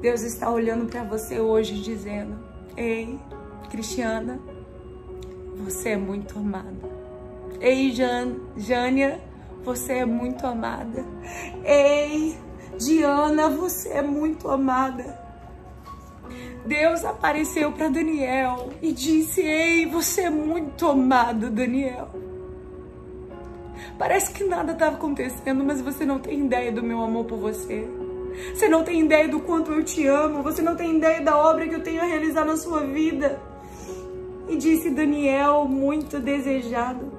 [0.00, 2.38] Deus está olhando para você hoje dizendo:
[2.76, 3.18] Ei,
[3.70, 4.40] Cristiana,
[5.56, 6.98] você é muito amada.
[7.60, 9.20] Ei, Jan, Jânia,
[9.64, 11.04] você é muito amada.
[11.64, 12.38] Ei,
[12.78, 15.27] Diana, você é muito amada.
[16.68, 22.10] Deus apareceu para Daniel e disse: Ei, você é muito amado, Daniel.
[23.98, 27.88] Parece que nada estava acontecendo, mas você não tem ideia do meu amor por você.
[28.54, 30.42] Você não tem ideia do quanto eu te amo.
[30.42, 33.40] Você não tem ideia da obra que eu tenho a realizar na sua vida.
[34.46, 37.10] E disse Daniel, muito desejado: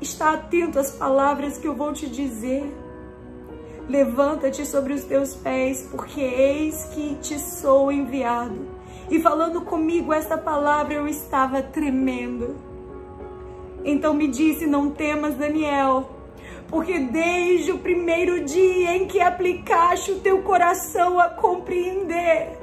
[0.00, 2.83] Está atento às palavras que eu vou te dizer.
[3.88, 8.66] Levanta-te sobre os teus pés, porque eis que te sou enviado.
[9.10, 12.56] E falando comigo esta palavra, eu estava tremendo.
[13.84, 16.08] Então me disse: Não temas, Daniel,
[16.68, 22.58] porque desde o primeiro dia em que aplicaste o teu coração a compreender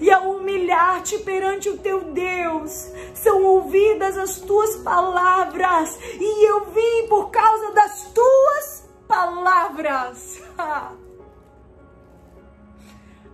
[0.00, 7.08] e a humilhar-te perante o teu Deus, são ouvidas as tuas palavras, e eu vim
[7.08, 10.42] por causa das tuas palavras.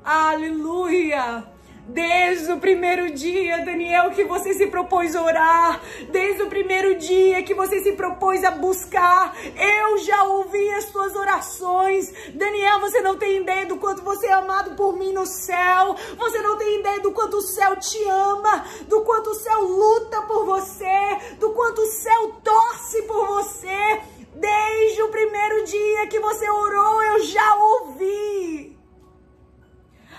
[0.04, 1.52] Aleluia!
[1.84, 7.42] Desde o primeiro dia, Daniel, que você se propôs a orar, desde o primeiro dia
[7.42, 12.12] que você se propôs a buscar, eu já ouvi as suas orações.
[12.34, 15.96] Daniel, você não tem ideia do quanto você é amado por mim no céu.
[16.16, 20.22] Você não tem ideia do quanto o céu te ama, do quanto o céu luta
[20.22, 24.00] por você, do quanto o céu torce por você.
[24.34, 28.71] Desde o primeiro dia que você orou, eu já ouvi.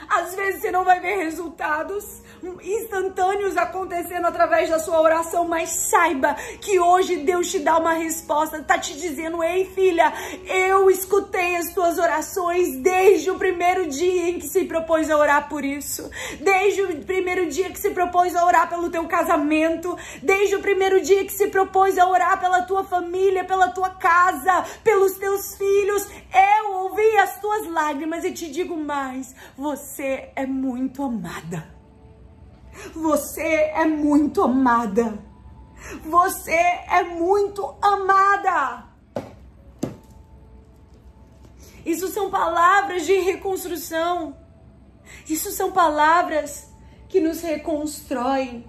[0.10, 2.24] Às vezes você não vai ver resultados
[2.62, 8.62] instantâneos acontecendo através da sua oração, mas saiba que hoje Deus te dá uma resposta,
[8.62, 10.12] tá te dizendo: "Ei, filha,
[10.46, 15.48] eu escutei as tuas orações desde o primeiro dia em que se propôs a orar
[15.48, 20.56] por isso, desde o primeiro dia que se propôs a orar pelo teu casamento, desde
[20.56, 25.14] o primeiro dia que se propôs a orar pela tua família, pela tua casa, pelos
[25.14, 26.08] teus filhos.
[26.34, 31.68] Eu ouvi as tuas lágrimas e te digo mais: você é muito amada.
[32.94, 35.20] Você é muito amada.
[36.04, 38.88] Você é muito amada.
[41.86, 44.36] Isso são palavras de reconstrução.
[45.30, 46.72] Isso são palavras
[47.10, 48.66] que nos reconstroem.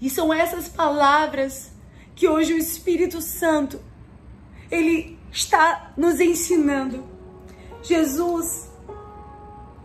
[0.00, 1.70] E são essas palavras
[2.14, 3.80] que hoje o Espírito Santo
[4.70, 7.04] ele está nos ensinando.
[7.82, 8.71] Jesus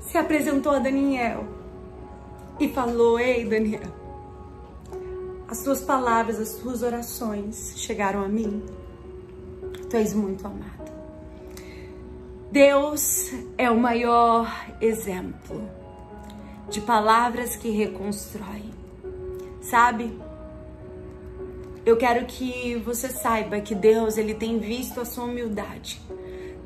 [0.07, 1.45] se apresentou a Daniel
[2.59, 3.93] e falou: Ei, Daniel,
[5.47, 8.63] as tuas palavras, as tuas orações chegaram a mim.
[9.89, 10.91] Tu és muito amado.
[12.51, 14.49] Deus é o maior
[14.81, 15.69] exemplo
[16.69, 18.71] de palavras que reconstroem.
[19.61, 20.17] Sabe?
[21.85, 26.01] Eu quero que você saiba que Deus, ele tem visto a sua humildade.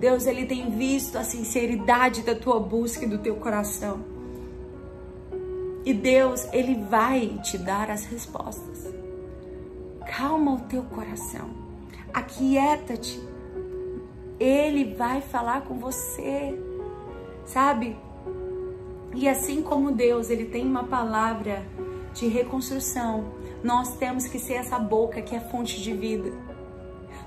[0.02, 4.04] Deus, ele tem visto a sinceridade da tua busca e do teu coração.
[5.86, 8.92] E Deus, Ele vai te dar as respostas.
[10.08, 11.52] Calma o teu coração.
[12.12, 13.22] Aquieta-te.
[14.40, 16.60] Ele vai falar com você.
[17.46, 17.96] Sabe?
[19.14, 21.64] E assim como Deus, Ele tem uma palavra
[22.12, 23.26] de reconstrução,
[23.64, 26.51] nós temos que ser essa boca que é fonte de vida.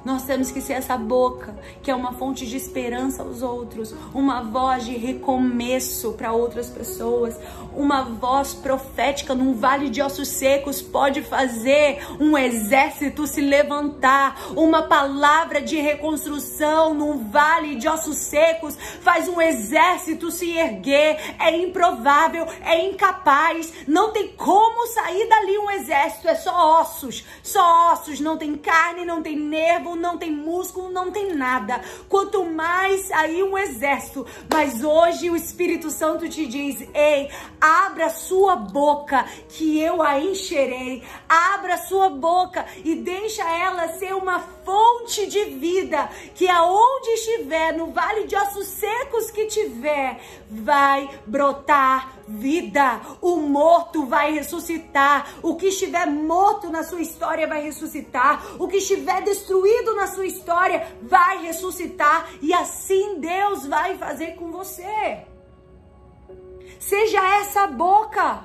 [0.04, 4.42] Nós temos que ser essa boca que é uma fonte de esperança aos outros, uma
[4.42, 7.38] voz de recomeço para outras pessoas,
[7.74, 14.82] uma voz profética num vale de ossos secos pode fazer um exército se levantar, uma
[14.82, 21.36] palavra de reconstrução num vale de ossos secos faz um exército se erguer.
[21.38, 27.92] É improvável, é incapaz, não tem como sair dali um exército, é só ossos, só
[27.92, 31.80] ossos, não tem carne, não tem nervo, não tem músculo, não tem nada.
[32.08, 34.26] Quanto mais aí um exército.
[34.52, 37.30] Mas hoje o Espírito Santo te diz: ei,
[37.60, 41.02] abra sua boca que eu a encherei.
[41.28, 46.08] Abra sua boca e deixa ela ser uma fonte de vida.
[46.34, 50.20] Que aonde estiver, no vale de ossos secos que tiver,
[50.50, 53.00] vai brotar vida.
[53.20, 55.34] O morto vai ressuscitar.
[55.42, 58.44] O que estiver morto na sua história vai ressuscitar.
[58.58, 62.28] O que estiver destruído na sua história vai ressuscitar.
[62.40, 65.24] E assim Deus vai fazer com você.
[66.78, 68.44] Seja essa boca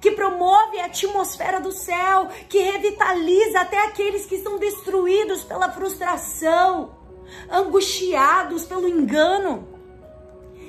[0.00, 6.94] que promove a atmosfera do céu, que revitaliza até aqueles que estão destruídos pela frustração,
[7.50, 9.73] angustiados pelo engano.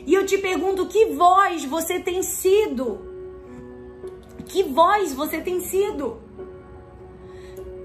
[0.05, 2.99] E eu te pergunto: que voz você tem sido?
[4.45, 6.17] Que voz você tem sido?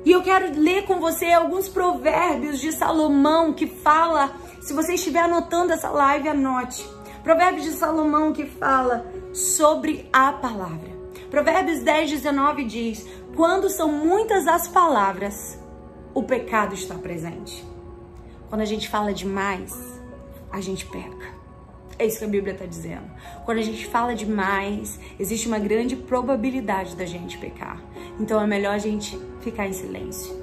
[0.04, 5.20] E eu quero ler com você alguns provérbios de Salomão que fala, se você estiver
[5.20, 6.88] anotando essa live, anote.
[7.22, 10.88] Provérbios de Salomão que fala sobre a palavra.
[11.30, 13.06] Provérbios 10, 19 diz:
[13.36, 15.58] Quando são muitas as palavras,
[16.14, 17.64] o pecado está presente.
[18.48, 20.00] Quando a gente fala demais,
[20.50, 21.39] a gente peca.
[22.01, 23.11] É isso que a Bíblia está dizendo.
[23.44, 27.78] Quando a gente fala demais, existe uma grande probabilidade da gente pecar.
[28.18, 30.34] Então é melhor a gente ficar em silêncio.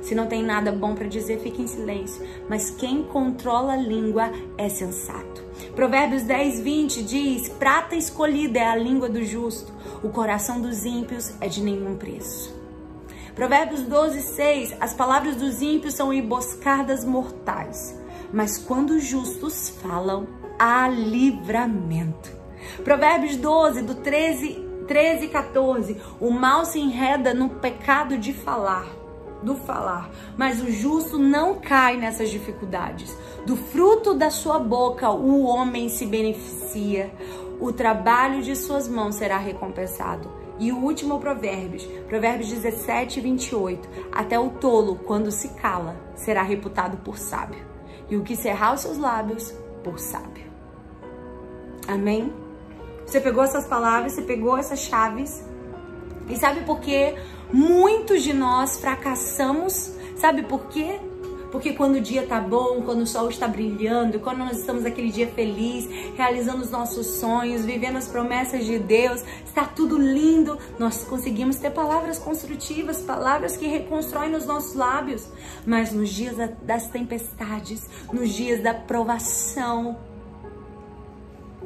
[0.00, 2.26] Se não tem nada bom para dizer, fique em silêncio.
[2.48, 5.44] Mas quem controla a língua é sensato.
[5.74, 9.70] Provérbios 10, 20 diz: Prata escolhida é a língua do justo,
[10.02, 12.56] o coração dos ímpios é de nenhum preço.
[13.34, 14.76] Provérbios 12, 6.
[14.80, 17.94] As palavras dos ímpios são emboscadas mortais,
[18.32, 22.30] mas quando os justos falam, há livramento.
[22.82, 26.00] Provérbios 12, do 13, 13 e 14.
[26.20, 28.86] O mal se enreda no pecado de falar
[29.42, 33.16] do falar, mas o justo não cai nessas dificuldades.
[33.46, 37.12] Do fruto da sua boca o homem se beneficia,
[37.60, 40.30] o trabalho de suas mãos será recompensado.
[40.58, 43.88] E o último Provérbios, Provérbios 17 e 28.
[44.10, 47.62] Até o tolo, quando se cala, será reputado por sábio.
[48.08, 49.52] E o que cerrar os seus lábios,
[49.84, 50.45] por sábio.
[51.86, 52.32] Amém?
[53.06, 55.44] Você pegou essas palavras, você pegou essas chaves.
[56.28, 57.14] E sabe por que
[57.52, 59.92] muitos de nós fracassamos?
[60.16, 60.98] Sabe por quê?
[61.52, 65.10] Porque quando o dia tá bom, quando o sol está brilhando, quando nós estamos aquele
[65.10, 71.04] dia feliz, realizando os nossos sonhos, vivendo as promessas de Deus, está tudo lindo, nós
[71.04, 75.28] conseguimos ter palavras construtivas, palavras que reconstroem nos nossos lábios.
[75.64, 79.96] Mas nos dias das tempestades, nos dias da provação,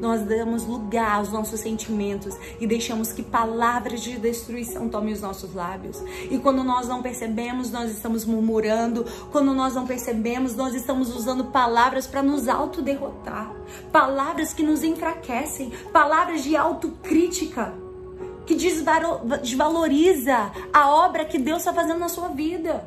[0.01, 5.55] nós damos lugar aos nossos sentimentos e deixamos que palavras de destruição tomem os nossos
[5.55, 6.03] lábios.
[6.31, 9.05] E quando nós não percebemos, nós estamos murmurando.
[9.31, 13.55] Quando nós não percebemos, nós estamos usando palavras para nos autoderrotar.
[13.93, 17.75] Palavras que nos enfraquecem, palavras de autocrítica
[18.47, 22.85] que desvaloriza a obra que Deus está fazendo na sua vida.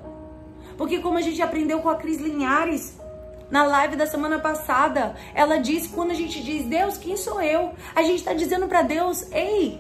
[0.78, 2.98] Porque como a gente aprendeu com a Cris Linhares,
[3.50, 7.74] na live da semana passada, ela disse quando a gente diz, Deus, quem sou eu?
[7.96, 9.80] A gente está dizendo para Deus, ei,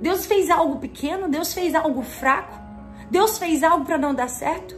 [0.00, 2.58] Deus fez algo pequeno, Deus fez algo fraco,
[3.10, 4.74] Deus fez algo para não dar certo.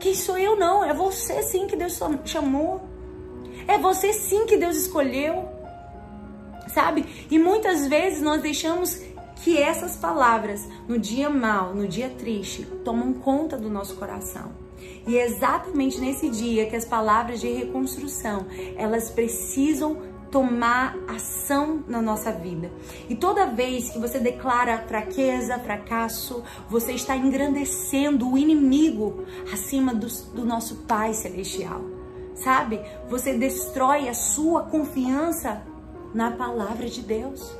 [0.00, 0.84] Quem sou eu não?
[0.84, 2.80] É você sim que Deus chamou.
[3.66, 5.48] É você sim que Deus escolheu.
[6.68, 7.26] Sabe?
[7.30, 9.02] E muitas vezes nós deixamos
[9.42, 14.67] que essas palavras, no dia mal, no dia triste, tomam conta do nosso coração.
[15.06, 19.96] E é exatamente nesse dia que as palavras de reconstrução, elas precisam
[20.30, 22.70] tomar ação na nossa vida.
[23.08, 30.06] E toda vez que você declara fraqueza, fracasso, você está engrandecendo o inimigo acima do,
[30.34, 31.80] do nosso Pai Celestial.
[32.34, 32.80] Sabe?
[33.08, 35.62] Você destrói a sua confiança
[36.14, 37.56] na palavra de Deus.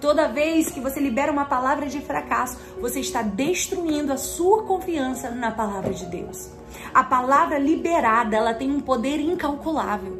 [0.00, 5.30] Toda vez que você libera uma palavra de fracasso, você está destruindo a sua confiança
[5.30, 6.50] na palavra de Deus.
[6.94, 10.18] A palavra liberada, ela tem um poder incalculável.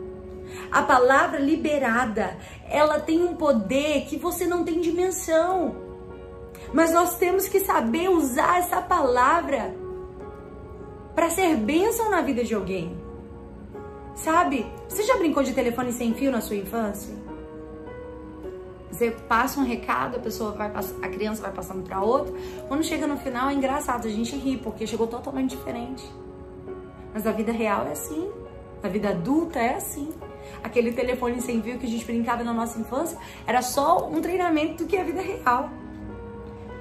[0.70, 2.36] A palavra liberada,
[2.68, 5.74] ela tem um poder que você não tem dimensão.
[6.74, 9.74] Mas nós temos que saber usar essa palavra
[11.14, 12.96] para ser bênção na vida de alguém.
[14.14, 14.66] Sabe?
[14.88, 17.29] Você já brincou de telefone sem fio na sua infância?
[19.00, 20.70] Você passa um recado, a pessoa vai
[21.00, 22.34] a criança vai passando para outra.
[22.68, 26.04] Quando chega no final é engraçado, a gente ri porque chegou totalmente diferente.
[27.14, 28.30] Mas a vida real é assim.
[28.82, 30.10] A vida adulta é assim.
[30.62, 34.84] Aquele telefone sem fio que a gente brincava na nossa infância era só um treinamento
[34.84, 35.70] do que é a vida real.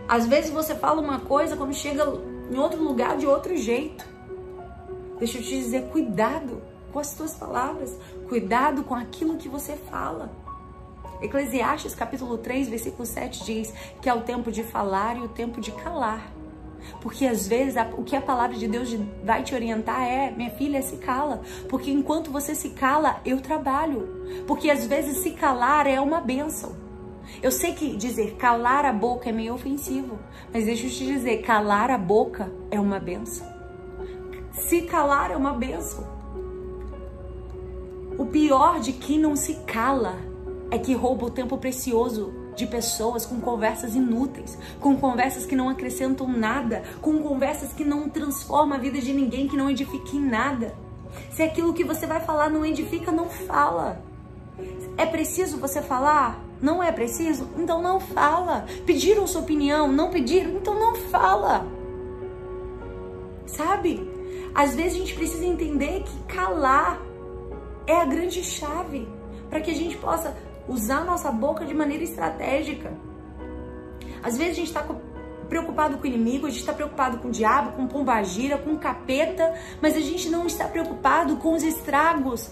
[0.06, 2.04] Às vezes você fala uma coisa quando chega
[2.52, 4.06] em outro lugar de outro jeito.
[5.20, 6.62] Deixa eu te dizer, cuidado
[6.92, 7.96] com as tuas palavras,
[8.28, 10.30] cuidado com aquilo que você fala.
[11.22, 15.60] Eclesiastes capítulo 3, versículo 7 diz que é o tempo de falar e o tempo
[15.60, 16.32] de calar.
[17.02, 20.50] Porque às vezes a, o que a palavra de Deus vai te orientar é, minha
[20.52, 21.42] filha, se cala.
[21.68, 24.44] Porque enquanto você se cala, eu trabalho.
[24.48, 26.74] Porque às vezes se calar é uma benção.
[27.44, 30.18] Eu sei que dizer calar a boca é meio ofensivo,
[30.54, 33.48] mas deixa eu te dizer, calar a boca é uma benção.
[34.52, 36.08] Se calar é uma benção.
[38.18, 40.29] O pior de quem não se cala
[40.72, 45.70] é que rouba o tempo precioso de pessoas com conversas inúteis, com conversas que não
[45.70, 50.20] acrescentam nada, com conversas que não transformam a vida de ninguém, que não edifica em
[50.20, 50.76] nada.
[51.32, 54.02] Se aquilo que você vai falar não edifica, não fala.
[54.98, 56.44] É preciso você falar?
[56.62, 57.48] Não é preciso?
[57.58, 58.66] Então não fala.
[58.86, 59.92] Pediram sua opinião?
[59.92, 60.52] Não pediram?
[60.52, 61.66] Então não fala.
[63.46, 64.08] Sabe?
[64.54, 67.02] Às vezes a gente precisa entender que calar
[67.88, 69.08] é a grande chave
[69.50, 70.36] para que a gente possa
[70.70, 72.94] usar nossa boca de maneira estratégica.
[74.22, 74.86] Às vezes a gente está
[75.50, 79.54] preocupado com o inimigo, a gente está preocupado com o diabo, com pombagira, com capeta,
[79.82, 82.52] mas a gente não está preocupado com os estragos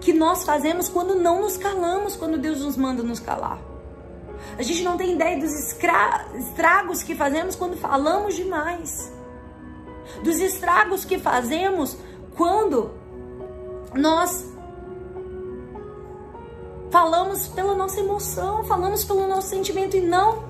[0.00, 3.58] que nós fazemos quando não nos calamos, quando Deus nos manda nos calar.
[4.58, 9.12] A gente não tem ideia dos estragos que fazemos quando falamos demais.
[10.22, 11.96] Dos estragos que fazemos
[12.36, 12.90] quando
[13.94, 14.55] nós
[16.90, 20.44] Falamos pela nossa emoção, falamos pelo nosso sentimento e não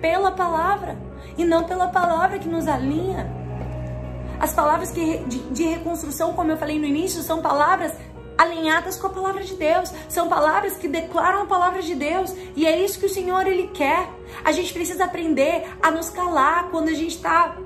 [0.00, 0.98] pela palavra.
[1.36, 3.28] e não pela palavra que nos alinha.
[4.38, 7.92] As palavras que, de, de reconstrução, como eu falei no início, são palavras
[8.36, 9.90] alinhadas com a palavra de Deus.
[10.08, 12.34] São palavras que declaram a palavra de Deus.
[12.54, 14.08] E é isso que o Senhor ele quer.
[14.44, 17.56] A gente precisa aprender a nos calar quando a gente está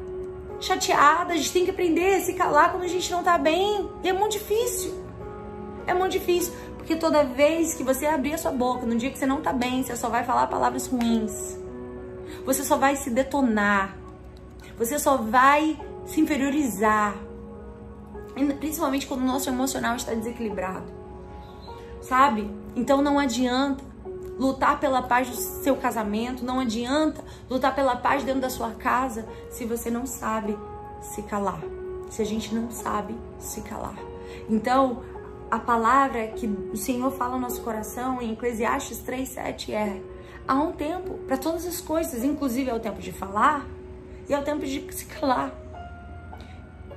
[0.60, 1.32] chateada.
[1.32, 3.88] A gente tem que aprender a se calar quando a gente não está bem.
[4.02, 4.94] E é muito difícil.
[5.86, 6.52] É muito difícil.
[6.88, 9.52] Porque toda vez que você abrir a sua boca, no dia que você não está
[9.52, 11.54] bem, você só vai falar palavras ruins.
[12.46, 13.94] Você só vai se detonar.
[14.78, 17.14] Você só vai se inferiorizar
[18.58, 20.90] principalmente quando o nosso emocional está desequilibrado,
[22.00, 22.50] sabe?
[22.74, 23.84] Então não adianta
[24.38, 29.26] lutar pela paz do seu casamento, não adianta lutar pela paz dentro da sua casa
[29.50, 30.56] se você não sabe
[31.02, 31.60] se calar,
[32.08, 33.98] se a gente não sabe se calar.
[34.48, 35.02] Então,
[35.50, 40.00] a palavra que o Senhor fala no nosso coração em Eclesiastes 3:7 é:
[40.46, 43.66] há um tempo para todas as coisas, inclusive é o tempo de falar
[44.28, 45.52] e é o tempo de se calar.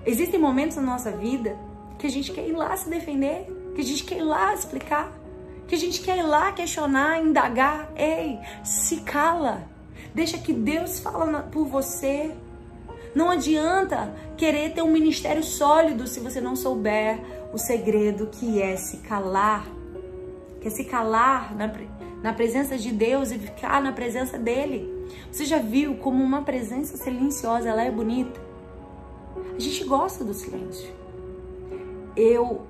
[0.05, 1.57] Existem momentos na nossa vida
[1.97, 3.45] que a gente quer ir lá se defender,
[3.75, 5.11] que a gente quer ir lá explicar,
[5.67, 7.89] que a gente quer ir lá questionar, indagar.
[7.95, 9.63] Ei, se cala.
[10.13, 12.35] Deixa que Deus fala por você.
[13.13, 17.19] Não adianta querer ter um ministério sólido se você não souber
[17.53, 19.67] o segredo que é se calar.
[20.59, 21.71] Que é se calar na,
[22.21, 25.07] na presença de Deus e ficar na presença dele.
[25.31, 28.39] Você já viu como uma presença silenciosa ela é bonita?
[29.55, 30.93] A gente gosta do silêncio.
[32.15, 32.61] Eu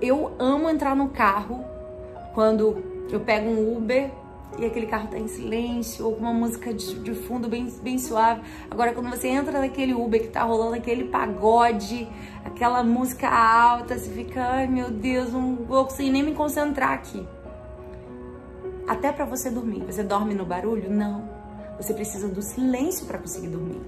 [0.00, 1.64] eu amo entrar no carro
[2.34, 4.10] quando eu pego um Uber
[4.58, 7.98] e aquele carro tá em silêncio, ou com uma música de, de, fundo bem, bem
[7.98, 8.40] suave.
[8.70, 12.08] Agora, quando você entra naquele Uber que tá rolando aquele pagode,
[12.44, 17.26] aquela música alta, você fica, ai meu Deus, não vou conseguir nem me concentrar aqui.
[18.86, 19.84] Até para você dormir.
[19.84, 20.90] Você dorme no barulho?
[20.90, 21.28] Não.
[21.76, 23.80] Você precisa do silêncio para conseguir dormir.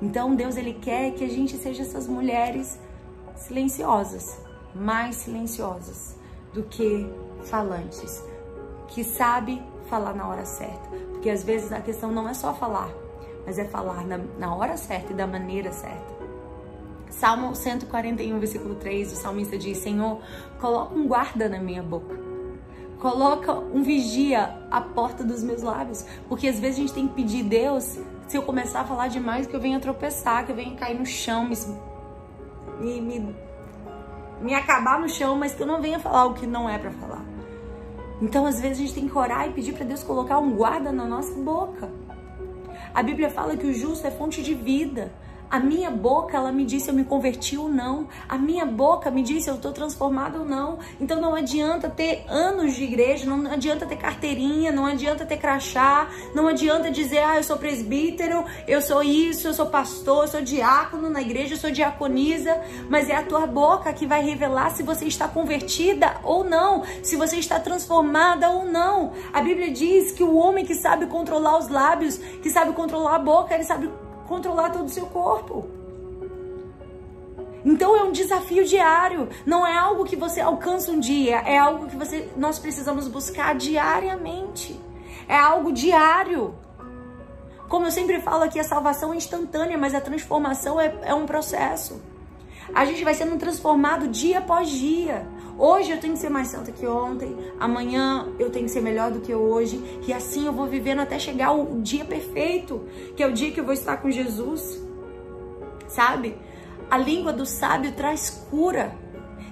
[0.00, 2.78] Então Deus ele quer que a gente seja essas mulheres
[3.36, 4.38] silenciosas,
[4.74, 6.16] mais silenciosas
[6.52, 7.06] do que
[7.44, 8.22] falantes,
[8.88, 12.90] que sabe falar na hora certa, porque às vezes a questão não é só falar,
[13.46, 16.18] mas é falar na, na hora certa e da maneira certa.
[17.10, 20.20] Salmo 141, versículo 3, o salmista diz: Senhor,
[20.60, 22.14] coloca um guarda na minha boca.
[23.00, 26.04] Coloca um vigia à porta dos meus lábios.
[26.28, 29.46] Porque às vezes a gente tem que pedir Deus se eu começar a falar demais,
[29.46, 31.48] que eu venha tropeçar, que eu venha cair no chão,
[32.78, 33.34] me, me,
[34.42, 36.90] me acabar no chão, mas que eu não venha falar o que não é para
[36.90, 37.17] falar.
[38.20, 40.90] Então, às vezes, a gente tem que orar e pedir para Deus colocar um guarda
[40.90, 41.90] na nossa boca.
[42.94, 45.12] A Bíblia fala que o justo é fonte de vida.
[45.50, 48.06] A minha boca, ela me disse se eu me converti ou não.
[48.28, 50.78] A minha boca me disse se eu estou transformado ou não.
[51.00, 56.08] Então não adianta ter anos de igreja, não adianta ter carteirinha, não adianta ter crachá,
[56.34, 60.42] não adianta dizer, ah, eu sou presbítero, eu sou isso, eu sou pastor, eu sou
[60.42, 62.60] diácono na igreja, eu sou diaconisa.
[62.90, 67.16] Mas é a tua boca que vai revelar se você está convertida ou não, se
[67.16, 69.12] você está transformada ou não.
[69.32, 73.18] A Bíblia diz que o homem que sabe controlar os lábios, que sabe controlar a
[73.18, 73.88] boca, ele sabe
[74.28, 75.66] controlar todo o seu corpo.
[77.64, 81.86] Então é um desafio diário, não é algo que você alcança um dia, é algo
[81.86, 84.78] que você, nós precisamos buscar diariamente.
[85.26, 86.54] É algo diário.
[87.68, 91.26] Como eu sempre falo aqui, a salvação é instantânea, mas a transformação é, é um
[91.26, 92.00] processo.
[92.74, 95.26] A gente vai sendo transformado dia após dia.
[95.58, 99.10] Hoje eu tenho que ser mais santa que ontem, amanhã eu tenho que ser melhor
[99.10, 102.80] do que hoje, e assim eu vou vivendo até chegar o dia perfeito,
[103.16, 104.80] que é o dia que eu vou estar com Jesus.
[105.88, 106.38] Sabe?
[106.88, 108.94] A língua do sábio traz cura.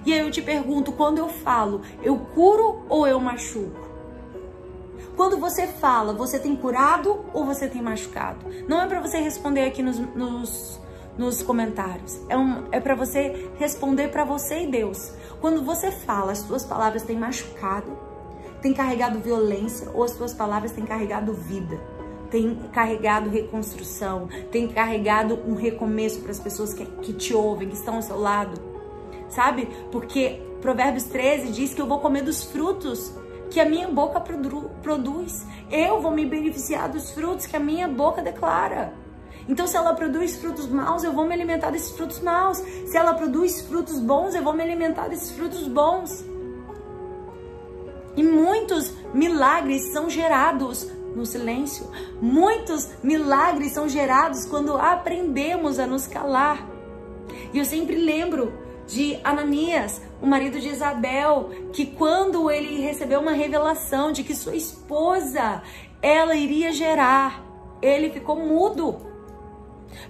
[0.05, 3.85] E aí eu te pergunto, quando eu falo, eu curo ou eu machuco?
[5.17, 8.45] Quando você fala, você tem curado ou você tem machucado?
[8.65, 10.79] Não é para você responder aqui nos, nos
[11.17, 12.19] nos comentários.
[12.29, 15.13] É, um, é para você responder para você e Deus.
[15.41, 17.97] Quando você fala, as suas palavras têm machucado,
[18.61, 21.79] têm carregado violência ou as suas palavras têm carregado vida,
[22.29, 27.75] têm carregado reconstrução, têm carregado um recomeço para as pessoas que, que te ouvem, que
[27.75, 28.59] estão ao seu lado.
[29.29, 29.67] Sabe?
[29.91, 33.13] Porque Provérbios 13 diz que eu vou comer dos frutos
[33.49, 35.45] que a minha boca produ produz.
[35.71, 38.93] Eu vou me beneficiar dos frutos que a minha boca declara.
[39.47, 42.57] Então, se ela produz frutos maus, eu vou me alimentar desses frutos maus.
[42.57, 46.25] Se ela produz frutos bons, eu vou me alimentar desses frutos bons.
[48.15, 51.89] E muitos milagres são gerados no silêncio.
[52.21, 56.67] Muitos milagres são gerados quando aprendemos a nos calar.
[57.53, 58.51] E eu sempre lembro
[58.87, 64.55] de Ananias, o marido de Isabel, que quando ele recebeu uma revelação de que sua
[64.55, 65.61] esposa,
[66.01, 67.43] ela iria gerar,
[67.81, 69.06] Ele ficou mudo.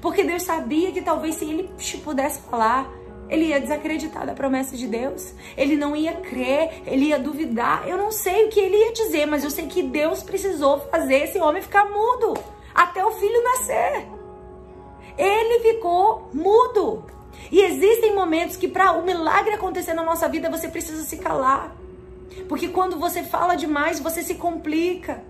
[0.01, 1.69] Porque Deus sabia que talvez se ele
[2.03, 2.91] pudesse falar,
[3.29, 5.33] ele ia desacreditar da promessa de Deus.
[5.55, 7.87] Ele não ia crer, ele ia duvidar.
[7.87, 11.23] Eu não sei o que ele ia dizer, mas eu sei que Deus precisou fazer
[11.23, 12.35] esse homem ficar mudo
[12.73, 14.07] até o filho nascer.
[15.17, 17.05] Ele ficou mudo.
[17.51, 21.75] E existem momentos que para o milagre acontecer na nossa vida, você precisa se calar.
[22.47, 25.23] Porque quando você fala demais, você se complica.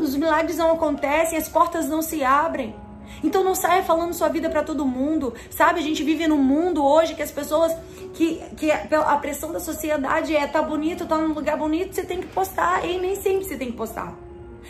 [0.00, 2.74] Os milagres não acontecem, as portas não se abrem.
[3.22, 5.80] Então não saia falando sua vida para todo mundo, sabe?
[5.80, 7.74] A gente vive num mundo hoje que as pessoas
[8.14, 12.20] que, que a pressão da sociedade é tá bonito, tá num lugar bonito, você tem
[12.20, 12.84] que postar.
[12.84, 14.14] E nem sempre você tem que postar.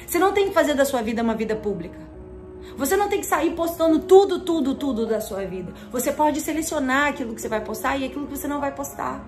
[0.07, 1.99] Você não tem que fazer da sua vida uma vida pública.
[2.76, 5.72] Você não tem que sair postando tudo, tudo, tudo da sua vida.
[5.93, 9.24] Você pode selecionar aquilo que você vai postar e aquilo que você não vai postar.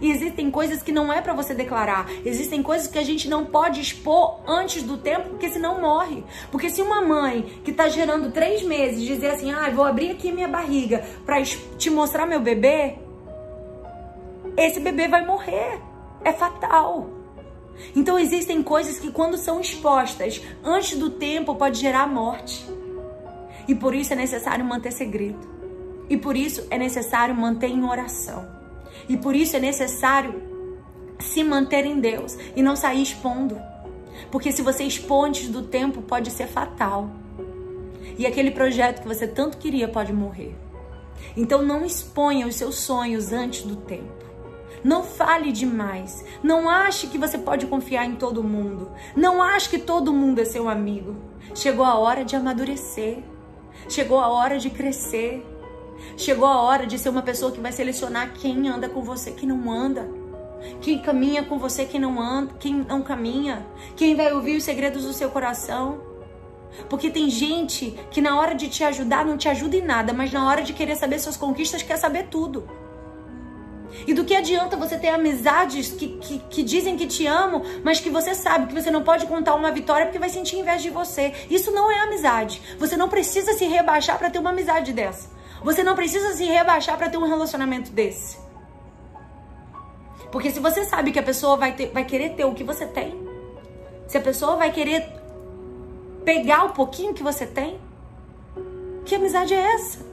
[0.00, 2.10] E existem coisas que não é para você declarar.
[2.24, 6.24] Existem coisas que a gente não pode expor antes do tempo, porque senão morre.
[6.50, 10.32] Porque se uma mãe que tá gerando três meses dizer assim, ah, vou abrir aqui
[10.32, 12.96] minha barriga para te mostrar meu bebê,
[14.56, 15.80] esse bebê vai morrer.
[16.24, 17.08] É fatal.
[17.94, 22.66] Então existem coisas que quando são expostas antes do tempo pode gerar morte.
[23.68, 25.48] E por isso é necessário manter segredo.
[26.08, 28.59] E por isso é necessário manter em oração.
[29.08, 30.42] E por isso é necessário
[31.18, 33.60] se manter em Deus e não sair expondo.
[34.30, 37.10] Porque se você expor antes do tempo, pode ser fatal.
[38.18, 40.54] E aquele projeto que você tanto queria pode morrer.
[41.36, 44.20] Então não exponha os seus sonhos antes do tempo.
[44.82, 46.24] Não fale demais.
[46.42, 48.90] Não ache que você pode confiar em todo mundo.
[49.14, 51.16] Não ache que todo mundo é seu amigo.
[51.54, 53.18] Chegou a hora de amadurecer.
[53.88, 55.44] Chegou a hora de crescer.
[56.16, 59.48] Chegou a hora de ser uma pessoa que vai selecionar quem anda com você, quem
[59.48, 60.08] não anda.
[60.80, 63.66] Quem caminha com você, quem não anda, quem não caminha.
[63.96, 66.00] Quem vai ouvir os segredos do seu coração.
[66.88, 70.32] Porque tem gente que na hora de te ajudar não te ajuda em nada, mas
[70.32, 72.68] na hora de querer saber suas conquistas quer saber tudo.
[74.06, 77.98] E do que adianta você ter amizades que, que, que, dizem que te amam, mas
[77.98, 80.90] que você sabe que você não pode contar uma vitória porque vai sentir inveja de
[80.90, 81.32] você.
[81.50, 82.62] Isso não é amizade.
[82.78, 85.39] Você não precisa se rebaixar para ter uma amizade dessa.
[85.62, 88.38] Você não precisa se rebaixar para ter um relacionamento desse.
[90.32, 92.86] Porque se você sabe que a pessoa vai, ter, vai querer ter o que você
[92.86, 93.20] tem,
[94.06, 95.06] se a pessoa vai querer
[96.24, 97.80] pegar o pouquinho que você tem,
[99.04, 100.06] que amizade é essa?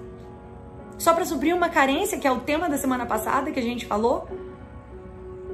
[0.98, 3.86] Só para suprir uma carência, que é o tema da semana passada que a gente
[3.86, 4.28] falou?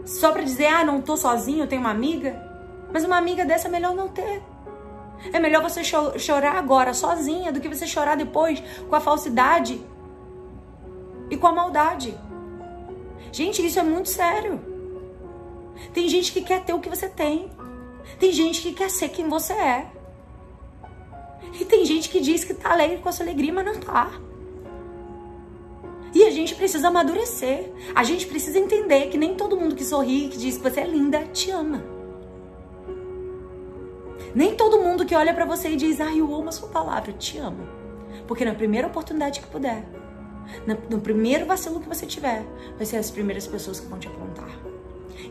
[0.05, 2.41] Só para dizer, ah, não tô sozinho, eu tenho uma amiga?
[2.91, 4.41] Mas uma amiga dessa é melhor não ter.
[5.31, 9.81] É melhor você chorar agora sozinha do que você chorar depois com a falsidade
[11.29, 12.17] e com a maldade.
[13.31, 14.59] Gente, isso é muito sério.
[15.93, 17.49] Tem gente que quer ter o que você tem.
[18.19, 19.87] Tem gente que quer ser quem você é.
[21.59, 24.11] E tem gente que diz que tá alegre com a sua alegria, mas não tá.
[26.13, 27.71] E a gente precisa amadurecer.
[27.95, 30.87] A gente precisa entender que nem todo mundo que sorri, que diz que você é
[30.87, 31.83] linda, te ama.
[34.35, 37.13] Nem todo mundo que olha para você e diz, ai, eu amo a sua palavra,
[37.13, 37.67] te amo.
[38.27, 39.85] Porque na primeira oportunidade que puder,
[40.89, 42.43] no primeiro vacilo que você tiver,
[42.75, 44.49] vai ser as primeiras pessoas que vão te apontar.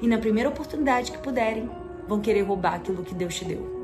[0.00, 1.68] E na primeira oportunidade que puderem,
[2.06, 3.82] vão querer roubar aquilo que Deus te deu.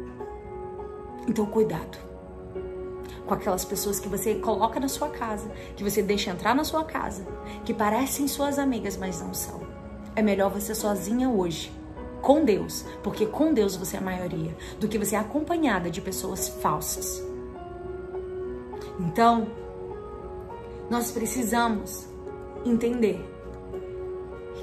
[1.27, 1.99] Então, cuidado
[3.27, 6.83] com aquelas pessoas que você coloca na sua casa, que você deixa entrar na sua
[6.85, 7.27] casa,
[7.65, 9.61] que parecem suas amigas, mas não são.
[10.17, 11.78] É melhor você sozinha hoje
[12.21, 16.01] com Deus, porque com Deus você é a maioria, do que você é acompanhada de
[16.01, 17.23] pessoas falsas.
[19.01, 19.47] Então,
[20.91, 22.07] nós precisamos
[22.65, 23.25] entender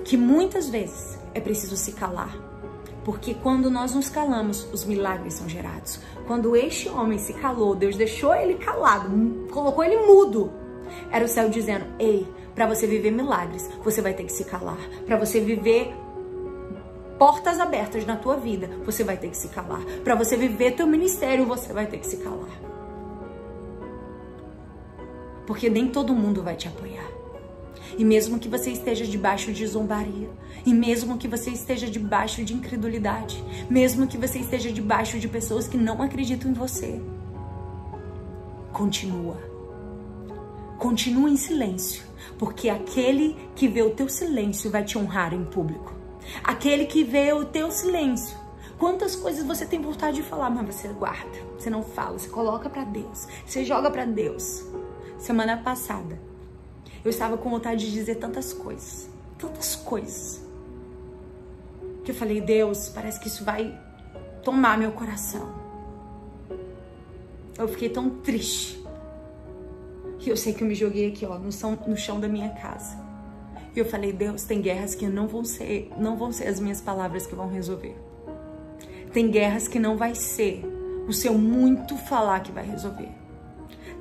[0.03, 2.35] que muitas vezes é preciso se calar.
[3.03, 5.99] Porque quando nós nos calamos, os milagres são gerados.
[6.25, 10.51] Quando este homem se calou, Deus deixou ele calado, colocou ele mudo.
[11.11, 14.79] Era o céu dizendo: Ei, para você viver milagres, você vai ter que se calar.
[15.05, 15.93] Para você viver
[17.17, 19.83] portas abertas na tua vida, você vai ter que se calar.
[20.03, 22.61] Para você viver teu ministério, você vai ter que se calar.
[25.47, 27.07] Porque nem todo mundo vai te apoiar.
[27.97, 30.29] E mesmo que você esteja debaixo de zombaria,
[30.65, 35.67] e mesmo que você esteja debaixo de incredulidade, mesmo que você esteja debaixo de pessoas
[35.67, 36.99] que não acreditam em você,
[38.73, 39.37] continua.
[40.77, 42.03] Continua em silêncio,
[42.37, 45.94] porque aquele que vê o teu silêncio vai te honrar em público.
[46.43, 48.37] Aquele que vê o teu silêncio.
[48.77, 52.69] Quantas coisas você tem vontade de falar, mas você guarda, você não fala, você coloca
[52.69, 54.65] para Deus, você joga para Deus.
[55.17, 56.19] Semana passada,
[57.03, 60.43] eu estava com vontade de dizer tantas coisas, tantas coisas.
[62.03, 63.79] Que eu falei, Deus, parece que isso vai
[64.43, 65.49] tomar meu coração.
[67.57, 68.83] eu fiquei tão triste.
[70.19, 72.49] E eu sei que eu me joguei aqui, ó, no chão, no chão da minha
[72.49, 73.04] casa.
[73.75, 76.79] E eu falei, Deus, tem guerras que não vão ser, não vão ser as minhas
[76.79, 77.95] palavras que vão resolver.
[79.11, 80.63] Tem guerras que não vai ser
[81.07, 83.09] o seu muito falar que vai resolver.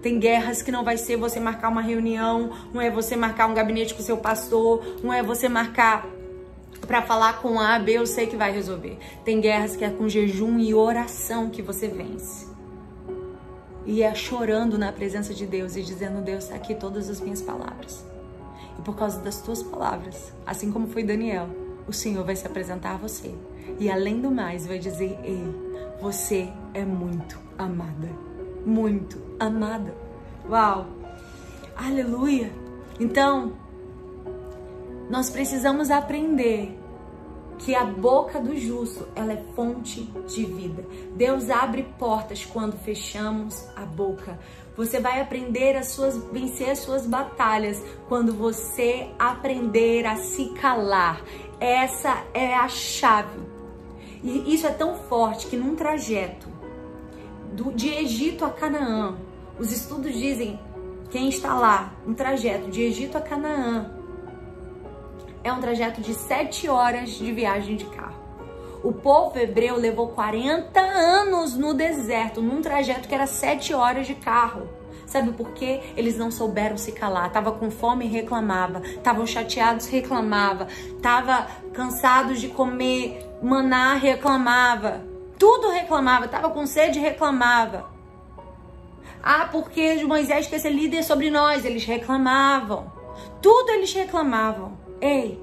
[0.01, 3.55] Tem guerras que não vai ser você marcar uma reunião, não é você marcar um
[3.55, 6.07] gabinete com o seu pastor, não é você marcar
[6.87, 8.99] para falar com A, B, eu sei que vai resolver.
[9.25, 12.47] Tem guerras que é com jejum e oração que você vence.
[13.87, 17.43] E é chorando na presença de Deus e dizendo: Deus, está aqui todas as minhas
[17.43, 18.14] palavras.
[18.79, 21.49] E por causa das tuas palavras, assim como foi Daniel,
[21.87, 23.35] o Senhor vai se apresentar a você.
[23.79, 25.45] E além do mais, vai dizer: Ei,
[26.01, 28.09] você é muito amada.
[28.65, 29.95] Muito amada.
[30.49, 30.87] Uau!
[31.77, 32.53] Aleluia!
[32.99, 33.53] Então,
[35.11, 36.79] nós precisamos aprender
[37.59, 40.85] que a boca do justo, ela é fonte de vida.
[41.15, 44.39] Deus abre portas quando fechamos a boca.
[44.77, 51.23] Você vai aprender a suas, vencer as suas batalhas quando você aprender a se calar.
[51.61, 53.41] Essa é a chave.
[54.23, 56.49] E isso é tão forte que num trajeto
[57.53, 59.17] do, de Egito a Canaã,
[59.59, 60.59] os estudos dizem
[61.11, 63.91] quem está lá, um trajeto de Egito a Canaã,
[65.45, 68.04] é um trajeto de sete horas de viagem de carro.
[68.85, 74.15] O povo hebreu levou 40 anos no deserto, num trajeto que era sete horas de
[74.15, 74.69] carro.
[75.07, 75.81] Sabe por quê?
[75.97, 77.33] Eles não souberam se calar.
[77.33, 78.81] Tava com fome reclamava.
[78.85, 80.69] Estavam chateados, reclamava.
[81.01, 85.03] Tava cansados de comer maná, reclamava.
[85.39, 86.29] Tudo reclamava.
[86.29, 87.89] Tava com sede, reclamava.
[89.23, 91.65] Ah, porque Moisés quer ser líder sobre nós.
[91.65, 92.93] Eles reclamavam.
[93.41, 94.77] Tudo eles reclamavam.
[95.01, 95.43] Ei,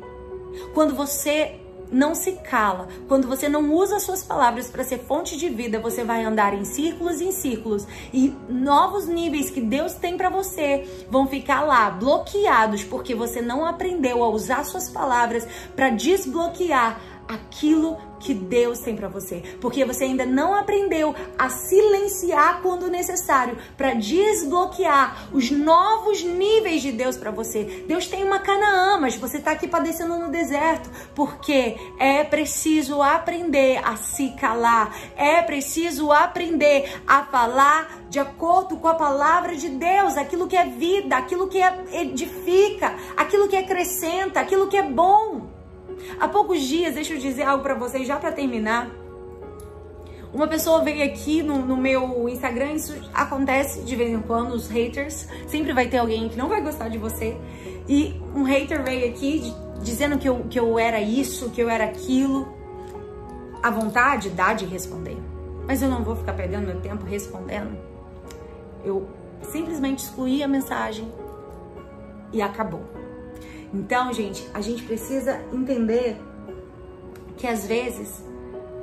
[0.74, 1.61] quando você
[1.92, 6.04] não se cala, quando você não usa suas palavras para ser fonte de vida, você
[6.04, 7.86] vai andar em círculos e em círculos.
[8.14, 13.66] E novos níveis que Deus tem para você vão ficar lá bloqueados porque você não
[13.66, 17.00] aprendeu a usar suas palavras para desbloquear
[17.34, 23.58] aquilo que Deus tem para você, porque você ainda não aprendeu a silenciar quando necessário
[23.76, 27.84] para desbloquear os novos níveis de Deus para você.
[27.88, 33.82] Deus tem uma Canaã, mas você está aqui padecendo no deserto, porque é preciso aprender
[33.84, 40.18] a se calar, é preciso aprender a falar de acordo com a palavra de Deus,
[40.18, 41.60] aquilo que é vida, aquilo que
[41.92, 45.51] edifica, aquilo que acrescenta, aquilo que é bom.
[46.20, 48.90] Há poucos dias, deixa eu dizer algo para vocês já para terminar.
[50.34, 54.70] Uma pessoa veio aqui no, no, meu Instagram, isso acontece de vez em quando, os
[54.70, 57.36] haters, sempre vai ter alguém que não vai gostar de você.
[57.88, 61.84] E um hater veio aqui dizendo que eu, que eu era isso, que eu era
[61.84, 62.48] aquilo.
[63.62, 65.18] A vontade dá de responder,
[65.68, 67.78] mas eu não vou ficar perdendo meu tempo respondendo.
[68.86, 69.08] Eu
[69.44, 71.12] simplesmente excluí a mensagem
[72.32, 73.01] e acabou.
[73.74, 76.18] Então, gente, a gente precisa entender
[77.38, 78.24] que às vezes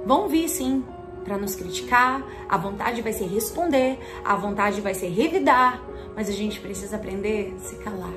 [0.05, 0.85] vão vir sim
[1.25, 5.83] para nos criticar, a vontade vai ser responder, a vontade vai ser revidar,
[6.17, 8.15] mas a gente precisa aprender a se calar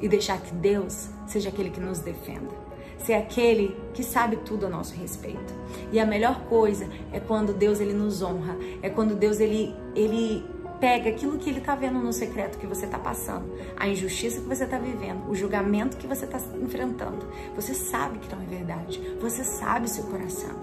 [0.00, 2.62] e deixar que Deus seja aquele que nos defenda.
[2.98, 5.52] Ser aquele que sabe tudo a nosso respeito.
[5.90, 10.44] E a melhor coisa é quando Deus ele nos honra, é quando Deus ele ele
[10.82, 14.48] pega aquilo que ele está vendo no secreto que você está passando, a injustiça que
[14.48, 17.24] você está vivendo, o julgamento que você está enfrentando.
[17.54, 20.56] Você sabe que não é verdade, você sabe seu coração.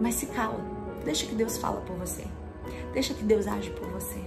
[0.00, 0.58] Mas se cala,
[1.04, 2.24] deixa que Deus fala por você,
[2.94, 4.18] deixa que Deus age por você.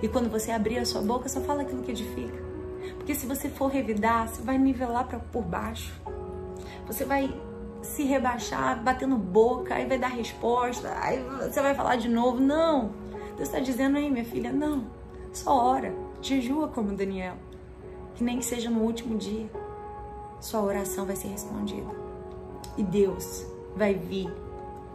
[0.00, 2.40] E quando você abrir a sua boca, só fala aquilo que edifica.
[2.98, 5.92] Porque se você for revidar, você vai nivelar pra, por baixo.
[6.86, 7.34] Você vai
[7.82, 12.38] se rebaixar, batendo boca, aí vai dar resposta, aí você vai falar de novo.
[12.38, 13.05] Não!
[13.36, 14.86] Deus está dizendo aí, minha filha, não,
[15.30, 17.34] só ora, jejua como Daniel,
[18.14, 19.50] que nem que seja no último dia,
[20.40, 21.90] sua oração vai ser respondida.
[22.78, 24.32] E Deus vai vir,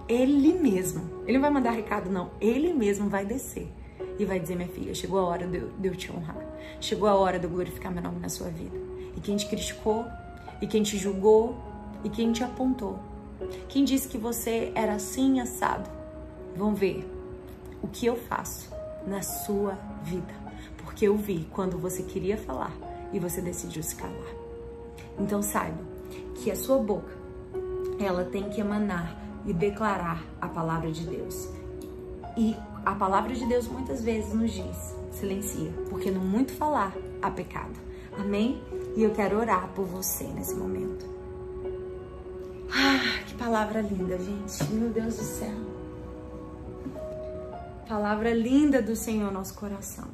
[0.08, 3.72] Ele mesmo, Ele não vai mandar recado, não, Ele mesmo vai descer
[4.18, 6.44] e vai dizer, minha filha, chegou a hora de eu, de eu te honrar,
[6.80, 8.76] chegou a hora de eu glorificar meu nome na sua vida.
[9.16, 10.04] E quem te criticou,
[10.60, 11.56] e quem te julgou,
[12.04, 12.98] e quem te apontou,
[13.70, 15.88] quem disse que você era assim assado,
[16.56, 17.08] vão ver
[17.82, 18.70] o que eu faço
[19.06, 20.34] na sua vida.
[20.78, 22.74] Porque eu vi quando você queria falar
[23.12, 24.36] e você decidiu se calar.
[25.20, 25.80] Então saiba
[26.36, 27.12] que a sua boca,
[28.00, 29.16] ela tem que emanar
[29.46, 31.50] e declarar a palavra de Deus.
[32.38, 32.56] E
[32.86, 37.80] a palavra de Deus muitas vezes nos diz, silencia, porque no muito falar há pecado.
[38.18, 38.62] Amém?
[38.96, 41.06] E eu quero orar por você nesse momento.
[42.74, 44.72] Ah, que palavra linda, gente.
[44.74, 45.71] Meu Deus do céu
[47.92, 50.08] palavra linda do Senhor ao nosso coração.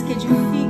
[0.00, 0.61] que é edificam.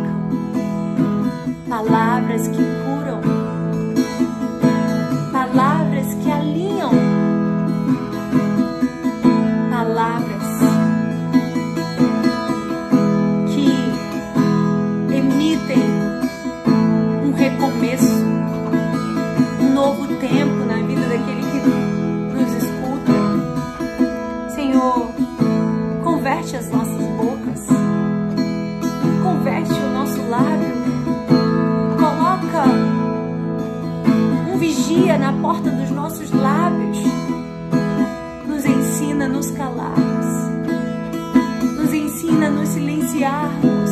[41.97, 43.91] ensina a nos silenciarmos,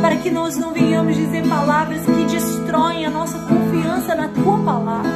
[0.00, 5.10] para que nós não venhamos dizer palavras que destroem a nossa confiança na tua palavra,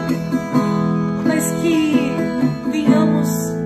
[1.27, 2.11] mas que
[2.71, 3.62] venhamos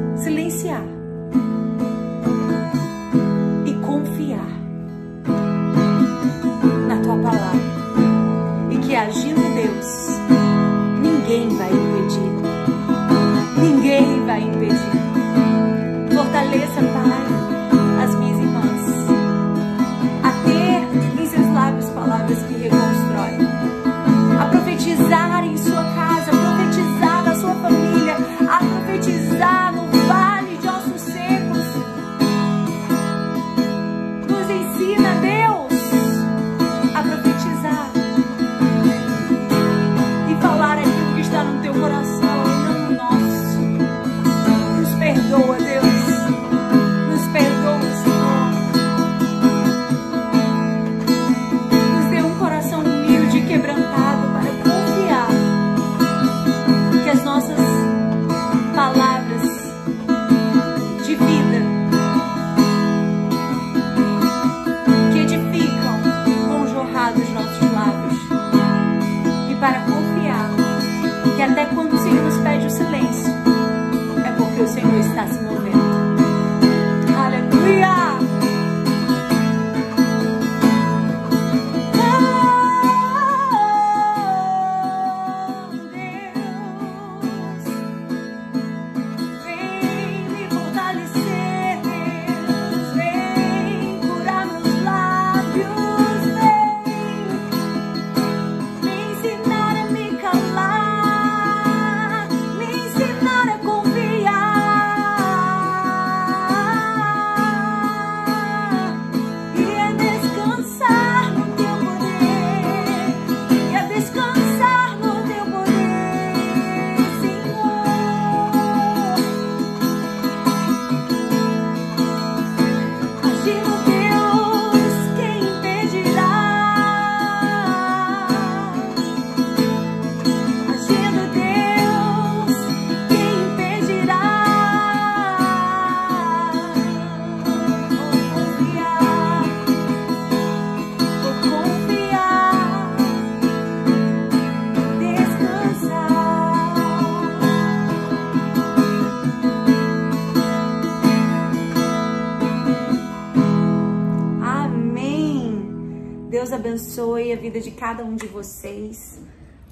[157.86, 159.20] cada um de vocês.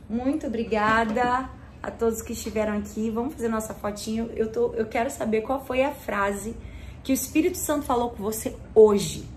[0.08, 1.50] Muito obrigada
[1.82, 3.10] a todos que estiveram aqui.
[3.10, 4.30] Vamos fazer nossa fotinho.
[4.36, 6.54] Eu, tô, eu quero saber qual foi a frase
[7.02, 9.28] que o Espírito Santo falou com você hoje.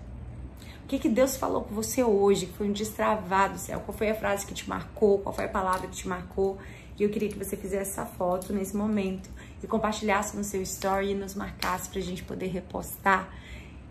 [0.84, 2.46] O que, que Deus falou com você hoje?
[2.46, 3.80] Que foi um destravado, céu.
[3.80, 5.18] Qual foi a frase que te marcou?
[5.18, 6.56] Qual foi a palavra que te marcou?
[6.96, 9.28] E eu queria que você fizesse essa foto nesse momento
[9.60, 13.28] e compartilhasse no seu story e nos marcasse pra gente poder repostar.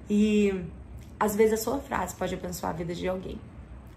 [0.09, 0.63] E
[1.19, 3.37] às vezes a sua frase pode abençoar a vida de alguém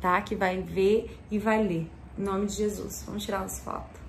[0.01, 0.21] tá?
[0.23, 1.91] Que vai ver e vai ler.
[2.19, 3.05] Em nome de Jesus.
[3.07, 4.01] Vamos tirar as fotos.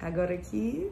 [0.00, 0.90] Agora aqui.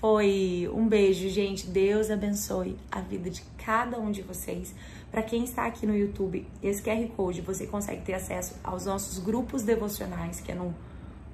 [0.00, 1.66] Foi um beijo, gente.
[1.66, 4.74] Deus abençoe a vida de cada um de vocês.
[5.10, 9.18] Para quem está aqui no YouTube, esse QR Code você consegue ter acesso aos nossos
[9.18, 10.74] grupos devocionais, que é no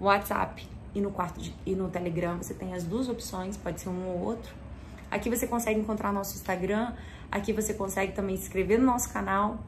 [0.00, 2.38] WhatsApp e no quarto de, e no Telegram.
[2.38, 4.52] Você tem as duas opções, pode ser um ou outro.
[5.10, 6.92] Aqui você consegue encontrar nosso Instagram,
[7.30, 9.58] aqui você consegue também se inscrever no nosso canal.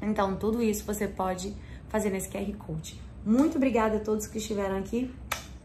[0.00, 1.54] Então, tudo isso você pode
[1.88, 3.00] fazer nesse QR Code.
[3.24, 5.14] Muito obrigada a todos que estiveram aqui.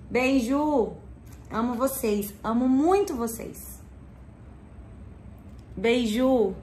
[0.10, 0.94] Beijo!
[1.52, 3.80] Amo vocês, amo muito vocês.
[5.76, 6.56] Beijo!